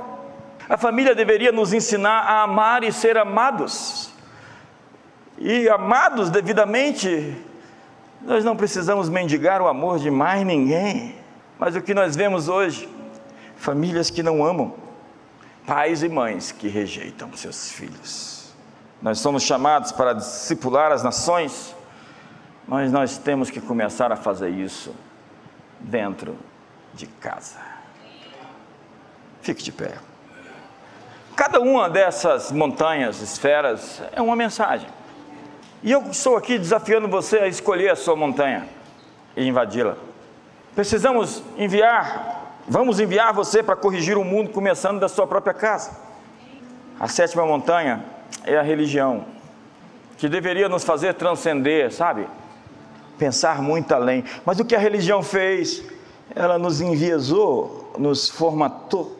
[0.67, 4.09] A família deveria nos ensinar a amar e ser amados
[5.41, 7.33] e amados devidamente,
[8.21, 11.15] nós não precisamos mendigar o amor de mais ninguém.
[11.57, 12.89] Mas o que nós vemos hoje,
[13.55, 14.75] famílias que não amam,
[15.65, 18.38] pais e mães que rejeitam seus filhos.
[19.01, 21.75] Nós somos chamados para discipular as nações,
[22.67, 24.93] mas nós temos que começar a fazer isso
[25.79, 26.37] dentro
[26.93, 27.57] de casa.
[29.41, 29.93] Fique de pé.
[31.33, 34.89] Cada uma dessas montanhas, esferas, é uma mensagem.
[35.81, 38.67] E eu estou aqui desafiando você a escolher a sua montanha
[39.37, 39.95] e invadi-la.
[40.75, 45.97] Precisamos enviar, vamos enviar você para corrigir o mundo, começando da sua própria casa.
[46.99, 48.03] A sétima montanha
[48.53, 49.25] é a religião,
[50.17, 52.27] que deveria nos fazer transcender, sabe?
[53.17, 54.23] Pensar muito além.
[54.45, 55.83] Mas o que a religião fez?
[56.35, 59.17] Ela nos enviesou, nos formatou,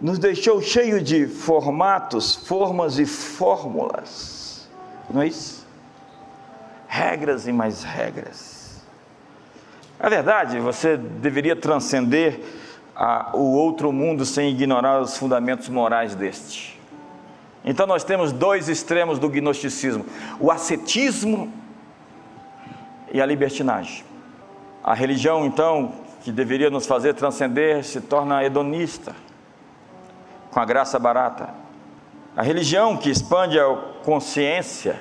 [0.00, 4.68] nos deixou cheio de formatos, formas e fórmulas.
[5.10, 5.58] Não é isso?
[6.88, 8.82] regras e mais regras.
[10.00, 12.40] A verdade, você deveria transcender
[12.96, 16.77] a, o outro mundo sem ignorar os fundamentos morais deste.
[17.68, 20.06] Então nós temos dois extremos do gnosticismo:
[20.40, 21.52] o ascetismo
[23.12, 24.02] e a libertinagem.
[24.82, 25.92] A religião, então,
[26.22, 29.14] que deveria nos fazer transcender, se torna hedonista,
[30.50, 31.50] com a graça barata.
[32.34, 33.66] A religião que expande a
[34.02, 34.98] consciência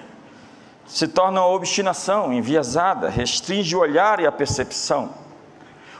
[0.85, 5.11] se torna uma obstinação enviesada, restringe o olhar e a percepção.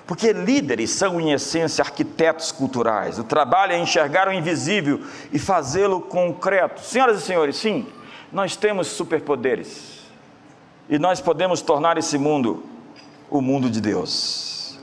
[0.08, 3.20] Porque líderes são, em essência, arquitetos culturais.
[3.20, 5.02] O trabalho é enxergar o invisível
[5.34, 6.82] e fazê-lo concreto.
[6.82, 7.86] Senhoras e senhores, sim,
[8.32, 9.98] nós temos superpoderes.
[10.90, 12.64] E nós podemos tornar esse mundo
[13.30, 14.80] o mundo de Deus.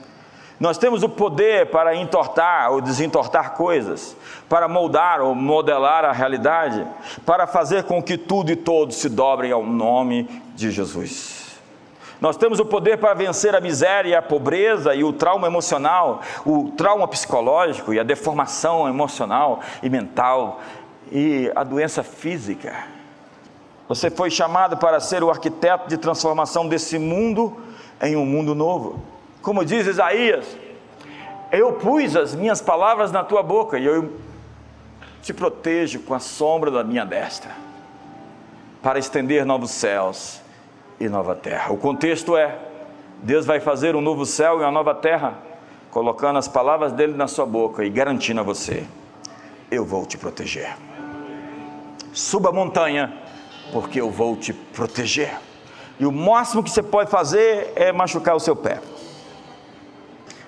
[0.60, 4.16] Nós temos o poder para entortar ou desentortar coisas,
[4.48, 6.86] para moldar ou modelar a realidade,
[7.26, 11.43] para fazer com que tudo e todos se dobrem ao nome de Jesus.
[12.20, 16.70] Nós temos o poder para vencer a miséria, a pobreza e o trauma emocional, o
[16.76, 20.60] trauma psicológico e a deformação emocional e mental
[21.10, 22.86] e a doença física.
[23.88, 27.56] Você foi chamado para ser o arquiteto de transformação desse mundo
[28.00, 29.02] em um mundo novo.
[29.42, 30.56] Como diz Isaías,
[31.52, 34.16] eu pus as minhas palavras na tua boca e eu
[35.20, 37.50] te protejo com a sombra da minha destra,
[38.82, 40.43] para estender novos céus
[40.98, 41.72] e nova terra.
[41.72, 42.56] O contexto é:
[43.22, 45.34] Deus vai fazer um novo céu e uma nova terra,
[45.90, 48.86] colocando as palavras dele na sua boca e garantindo a você:
[49.70, 50.76] eu vou te proteger.
[52.12, 53.12] Suba a montanha,
[53.72, 55.34] porque eu vou te proteger.
[55.98, 58.80] E o máximo que você pode fazer é machucar o seu pé.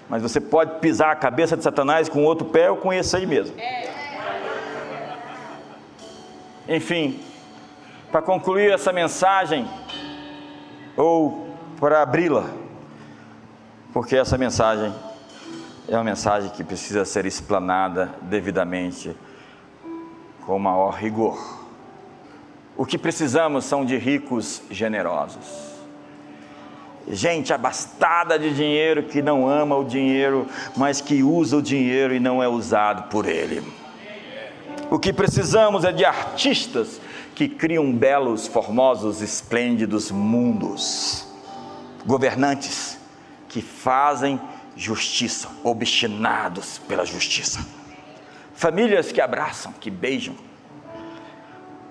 [0.09, 3.26] Mas você pode pisar a cabeça de Satanás com outro pé ou com esse aí
[3.26, 3.57] mesmo.
[6.68, 7.20] Enfim,
[8.11, 9.68] para concluir essa mensagem,
[10.97, 12.47] ou para abri-la,
[13.92, 14.92] porque essa mensagem
[15.88, 19.16] é uma mensagem que precisa ser explanada devidamente,
[20.44, 21.66] com maior rigor.
[22.76, 25.74] O que precisamos são de ricos generosos.
[27.09, 32.20] Gente abastada de dinheiro que não ama o dinheiro, mas que usa o dinheiro e
[32.20, 33.62] não é usado por ele.
[34.90, 37.01] O que precisamos é de artistas
[37.37, 41.28] que criam belos, formosos, esplêndidos mundos.
[42.07, 42.99] Governantes
[43.47, 44.41] que fazem
[44.74, 47.64] justiça, obstinados pela justiça.
[48.55, 50.34] Famílias que abraçam, que beijam,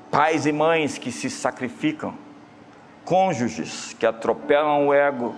[0.09, 2.15] pais e mães que se sacrificam,
[3.03, 5.35] cônjuges que atropelam o ego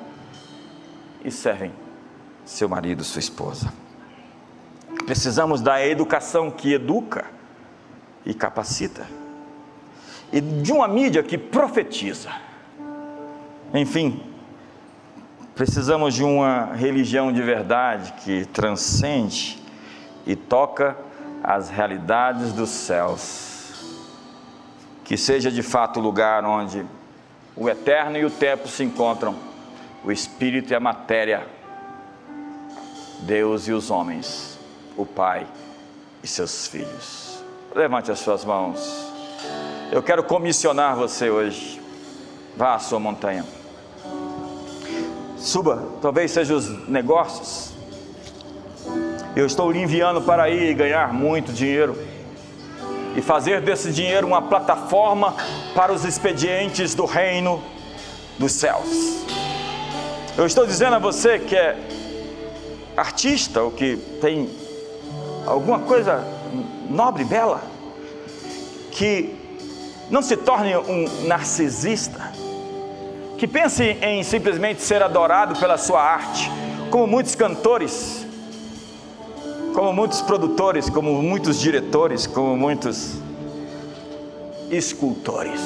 [1.21, 1.73] e servem
[2.45, 3.73] seu marido, sua esposa.
[5.05, 7.25] Precisamos da educação que educa
[8.25, 9.05] e capacita,
[10.31, 12.29] e de uma mídia que profetiza.
[13.73, 14.21] Enfim,
[15.55, 19.61] precisamos de uma religião de verdade que transcende
[20.25, 20.97] e toca
[21.43, 23.57] as realidades dos céus
[25.07, 26.85] que seja de fato o lugar onde
[27.55, 29.33] o eterno e o tempo se encontram,
[30.03, 31.47] o espírito e a matéria,
[33.21, 34.59] Deus e os homens,
[34.97, 35.47] o Pai
[36.21, 37.41] e seus filhos.
[37.73, 39.16] Levante as suas mãos.
[39.89, 41.81] Eu quero comissionar você hoje.
[42.57, 43.45] Vá à sua montanha.
[45.37, 47.71] Suba, talvez sejam os negócios.
[49.33, 51.97] Eu estou lhe enviando para e ganhar muito dinheiro
[53.15, 55.33] e fazer desse dinheiro uma plataforma
[55.73, 57.63] para os expedientes do reino
[58.37, 59.25] dos céus.
[60.37, 61.77] Eu estou dizendo a você que é
[62.97, 64.49] artista ou que tem
[65.45, 66.25] alguma coisa
[66.89, 67.61] nobre, bela,
[68.91, 69.46] que
[70.09, 72.31] não se torne um narcisista,
[73.37, 76.51] que pense em simplesmente ser adorado pela sua arte,
[76.89, 78.27] como muitos cantores
[79.77, 83.13] como muitos produtores, como muitos diretores, como muitos
[84.71, 85.61] escultores.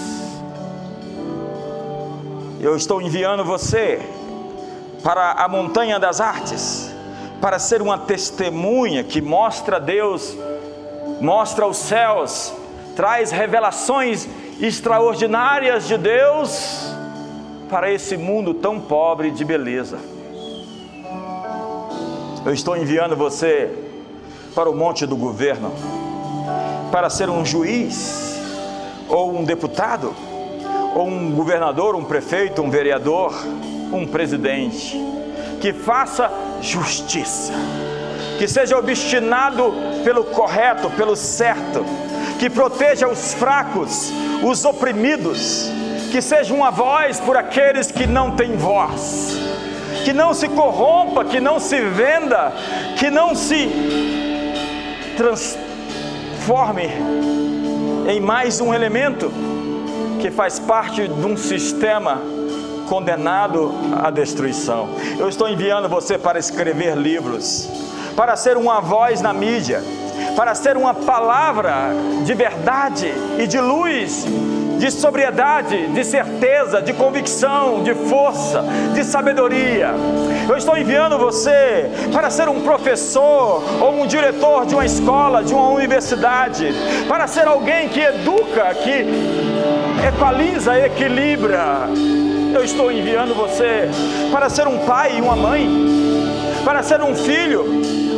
[2.60, 4.02] Eu estou enviando você
[5.02, 6.94] para a montanha das artes,
[7.40, 10.36] para ser uma testemunha que mostra Deus,
[11.22, 12.54] mostra os céus,
[12.96, 14.28] traz revelações
[14.60, 16.92] extraordinárias de Deus
[17.70, 19.98] para esse mundo tão pobre de beleza.
[22.46, 23.72] Eu estou enviando você
[24.54, 25.72] para o monte do governo,
[26.92, 28.40] para ser um juiz,
[29.08, 30.14] ou um deputado,
[30.96, 33.34] ou um governador, um prefeito, um vereador,
[33.94, 35.00] um presidente,
[35.62, 36.32] que faça
[36.62, 37.54] justiça,
[38.38, 39.74] que seja obstinado
[40.04, 41.86] pelo correto, pelo certo,
[42.42, 44.12] que proteja os fracos,
[44.42, 45.70] os oprimidos,
[46.12, 49.38] que seja uma voz por aqueles que não têm voz,
[50.04, 52.52] que não se corrompa, que não se venda,
[52.98, 53.70] que não se
[55.16, 56.90] transforme
[58.10, 59.32] em mais um elemento
[60.20, 62.20] que faz parte de um sistema
[62.90, 63.72] condenado
[64.04, 64.90] à destruição.
[65.20, 67.70] Eu estou enviando você para escrever livros,
[68.16, 69.84] para ser uma voz na mídia,
[70.36, 71.90] para ser uma palavra
[72.24, 74.26] de verdade e de luz,
[74.82, 78.64] de sobriedade, de certeza, de convicção, de força,
[78.96, 79.92] de sabedoria.
[80.50, 85.54] Eu estou enviando você para ser um professor ou um diretor de uma escola, de
[85.54, 86.74] uma universidade,
[87.08, 89.06] para ser alguém que educa, que
[90.08, 91.88] equaliza, equilibra.
[92.52, 93.88] Eu estou enviando você
[94.32, 95.70] para ser um pai e uma mãe,
[96.66, 97.66] para ser um filho,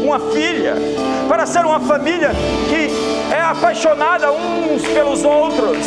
[0.04, 0.76] uma filha,
[1.28, 2.32] para ser uma família
[2.70, 2.90] que
[3.34, 5.78] é apaixonada uns pelos outros.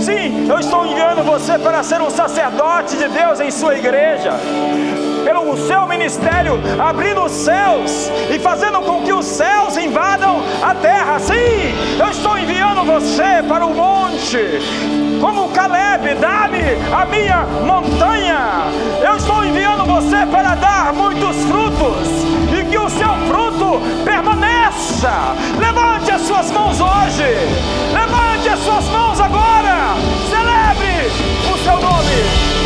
[0.00, 4.32] Sim, eu estou enviando você para ser um sacerdote de Deus em sua igreja
[5.24, 11.18] pelo seu ministério, abrindo os céus e fazendo com que os céus invadam a terra.
[11.18, 14.38] Sim, eu estou enviando você para o monte,
[15.20, 16.62] como Caleb, dá-me
[16.92, 18.64] a minha montanha.
[19.02, 22.08] Eu estou enviando você para dar muitos frutos
[22.58, 25.34] e que o seu fruto permaneça.
[25.58, 27.24] Levante as suas mãos hoje,
[27.92, 29.94] levante as suas mãos agora,
[30.30, 31.10] celebre
[31.52, 32.58] o seu nome.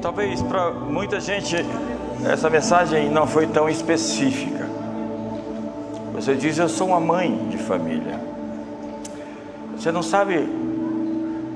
[0.00, 1.56] Talvez para muita gente
[2.24, 4.63] essa mensagem não foi tão específica.
[6.14, 8.20] Você diz: Eu sou uma mãe de família.
[9.76, 10.48] Você não sabe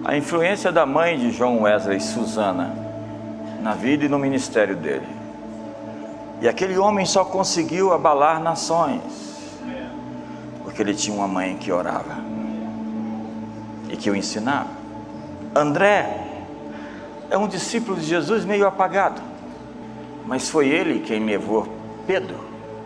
[0.04, 2.74] a influência da mãe de João Wesley Susana
[3.62, 5.06] na vida e no ministério dele.
[6.42, 9.28] E aquele homem só conseguiu abalar nações
[10.78, 12.18] porque ele tinha uma mãe que orava
[13.88, 14.68] e que o ensinava.
[15.54, 16.24] André
[17.30, 19.20] é um discípulo de Jesus meio apagado,
[20.24, 21.66] mas foi ele quem levou
[22.06, 22.38] Pedro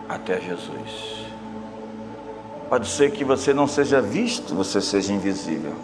[0.09, 1.12] até Jesus.
[2.73, 5.75] Pode ser que você não seja visto, você seja invisível,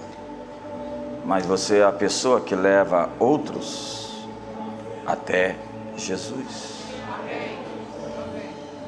[1.23, 4.27] mas você é a pessoa que leva outros
[5.05, 5.55] até
[5.95, 6.79] Jesus.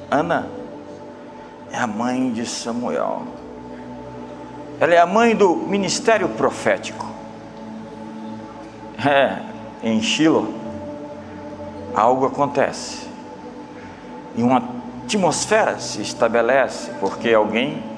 [0.09, 0.47] Ana
[1.71, 3.21] é a mãe de Samuel.
[4.79, 7.05] Ela é a mãe do ministério profético.
[8.97, 9.43] É,
[9.83, 10.51] em Shiloh,
[11.93, 13.07] algo acontece.
[14.35, 14.63] E uma
[15.03, 17.90] atmosfera se estabelece, porque alguém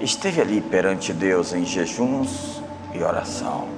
[0.00, 2.60] esteve ali perante Deus em jejuns
[2.94, 3.68] e oração.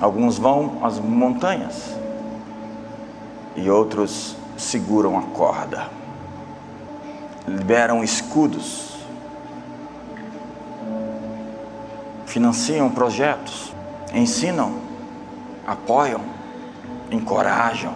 [0.00, 1.96] Alguns vão às montanhas
[3.56, 5.88] e outros seguram a corda,
[7.46, 8.96] liberam escudos,
[12.26, 13.72] financiam projetos,
[14.14, 14.86] ensinam.
[15.66, 16.22] Apoiam,
[17.10, 17.92] encorajam.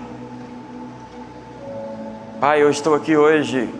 [2.39, 3.73] Pai, eu estou aqui hoje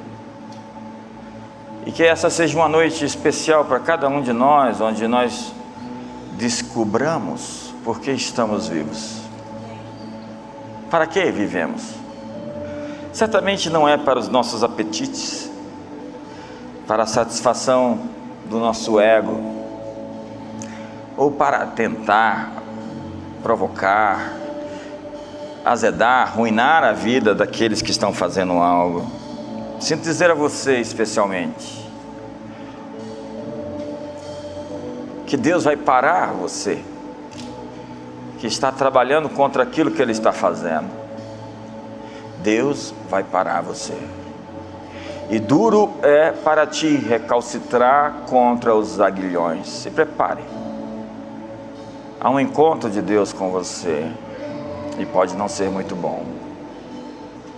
[1.85, 5.53] e que essa seja uma noite especial para cada um de nós, onde nós
[6.37, 9.21] descubramos por que estamos vivos.
[10.91, 11.95] Para que vivemos?
[13.13, 15.51] Certamente não é para os nossos apetites,
[16.87, 17.99] para a satisfação
[18.49, 19.41] do nosso ego,
[21.17, 22.53] ou para tentar
[23.43, 24.33] provocar,
[25.65, 29.22] azedar, arruinar a vida daqueles que estão fazendo algo.
[29.83, 31.91] Sinto dizer a você especialmente
[35.27, 36.81] que Deus vai parar você
[38.39, 40.89] que está trabalhando contra aquilo que Ele está fazendo.
[42.45, 43.99] Deus vai parar você.
[45.29, 49.67] E duro é para ti recalcitrar contra os aguilhões.
[49.67, 50.45] Se prepare
[52.21, 54.09] há um encontro de Deus com você
[54.97, 56.42] e pode não ser muito bom.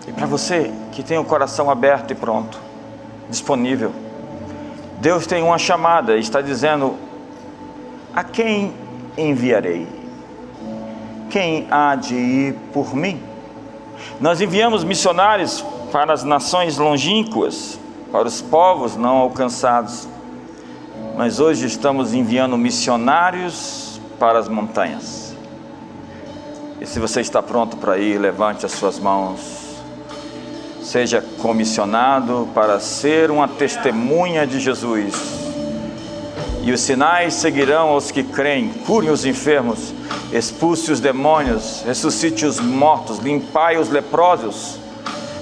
[0.06, 2.58] E para você que tem o coração aberto e pronto,
[3.28, 3.92] disponível,
[5.00, 6.94] Deus tem uma chamada e está dizendo:
[8.14, 8.72] A quem
[9.16, 9.86] enviarei?
[11.30, 13.20] Quem há de ir por mim?
[14.20, 17.78] Nós enviamos missionários para as nações longínquas,
[18.12, 20.06] para os povos não alcançados,
[21.16, 25.34] mas hoje estamos enviando missionários para as montanhas.
[26.80, 29.63] E se você está pronto para ir, levante as suas mãos.
[30.84, 35.14] Seja comissionado para ser uma testemunha de Jesus.
[36.62, 39.94] E os sinais seguirão aos que creem: curem os enfermos,
[40.30, 44.78] expulse os demônios, ressuscite os mortos, limpai os leprosos.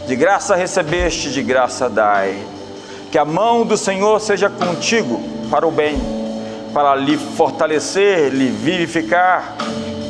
[0.06, 2.40] De graça recebeste, de graça dai.
[3.10, 5.20] Que a mão do Senhor seja contigo
[5.51, 6.01] para o bem,
[6.73, 9.56] para lhe fortalecer, lhe vivificar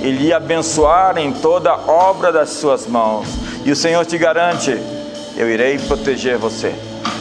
[0.02, 3.26] e lhe abençoar em toda obra das suas mãos.
[3.64, 4.78] E o Senhor te garante:
[5.36, 6.74] eu irei proteger você.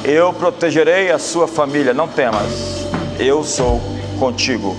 [0.04, 2.86] Eu protegerei a sua família, não temas.
[3.20, 3.82] Eu sou
[4.20, 4.76] contigo.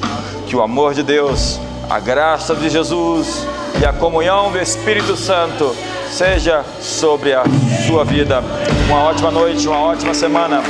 [0.47, 3.47] Que o amor de Deus, a graça de Jesus
[3.81, 5.75] e a comunhão do Espírito Santo
[6.11, 7.45] seja sobre a
[7.87, 8.43] sua vida.
[8.87, 10.63] Uma ótima noite, uma ótima semana.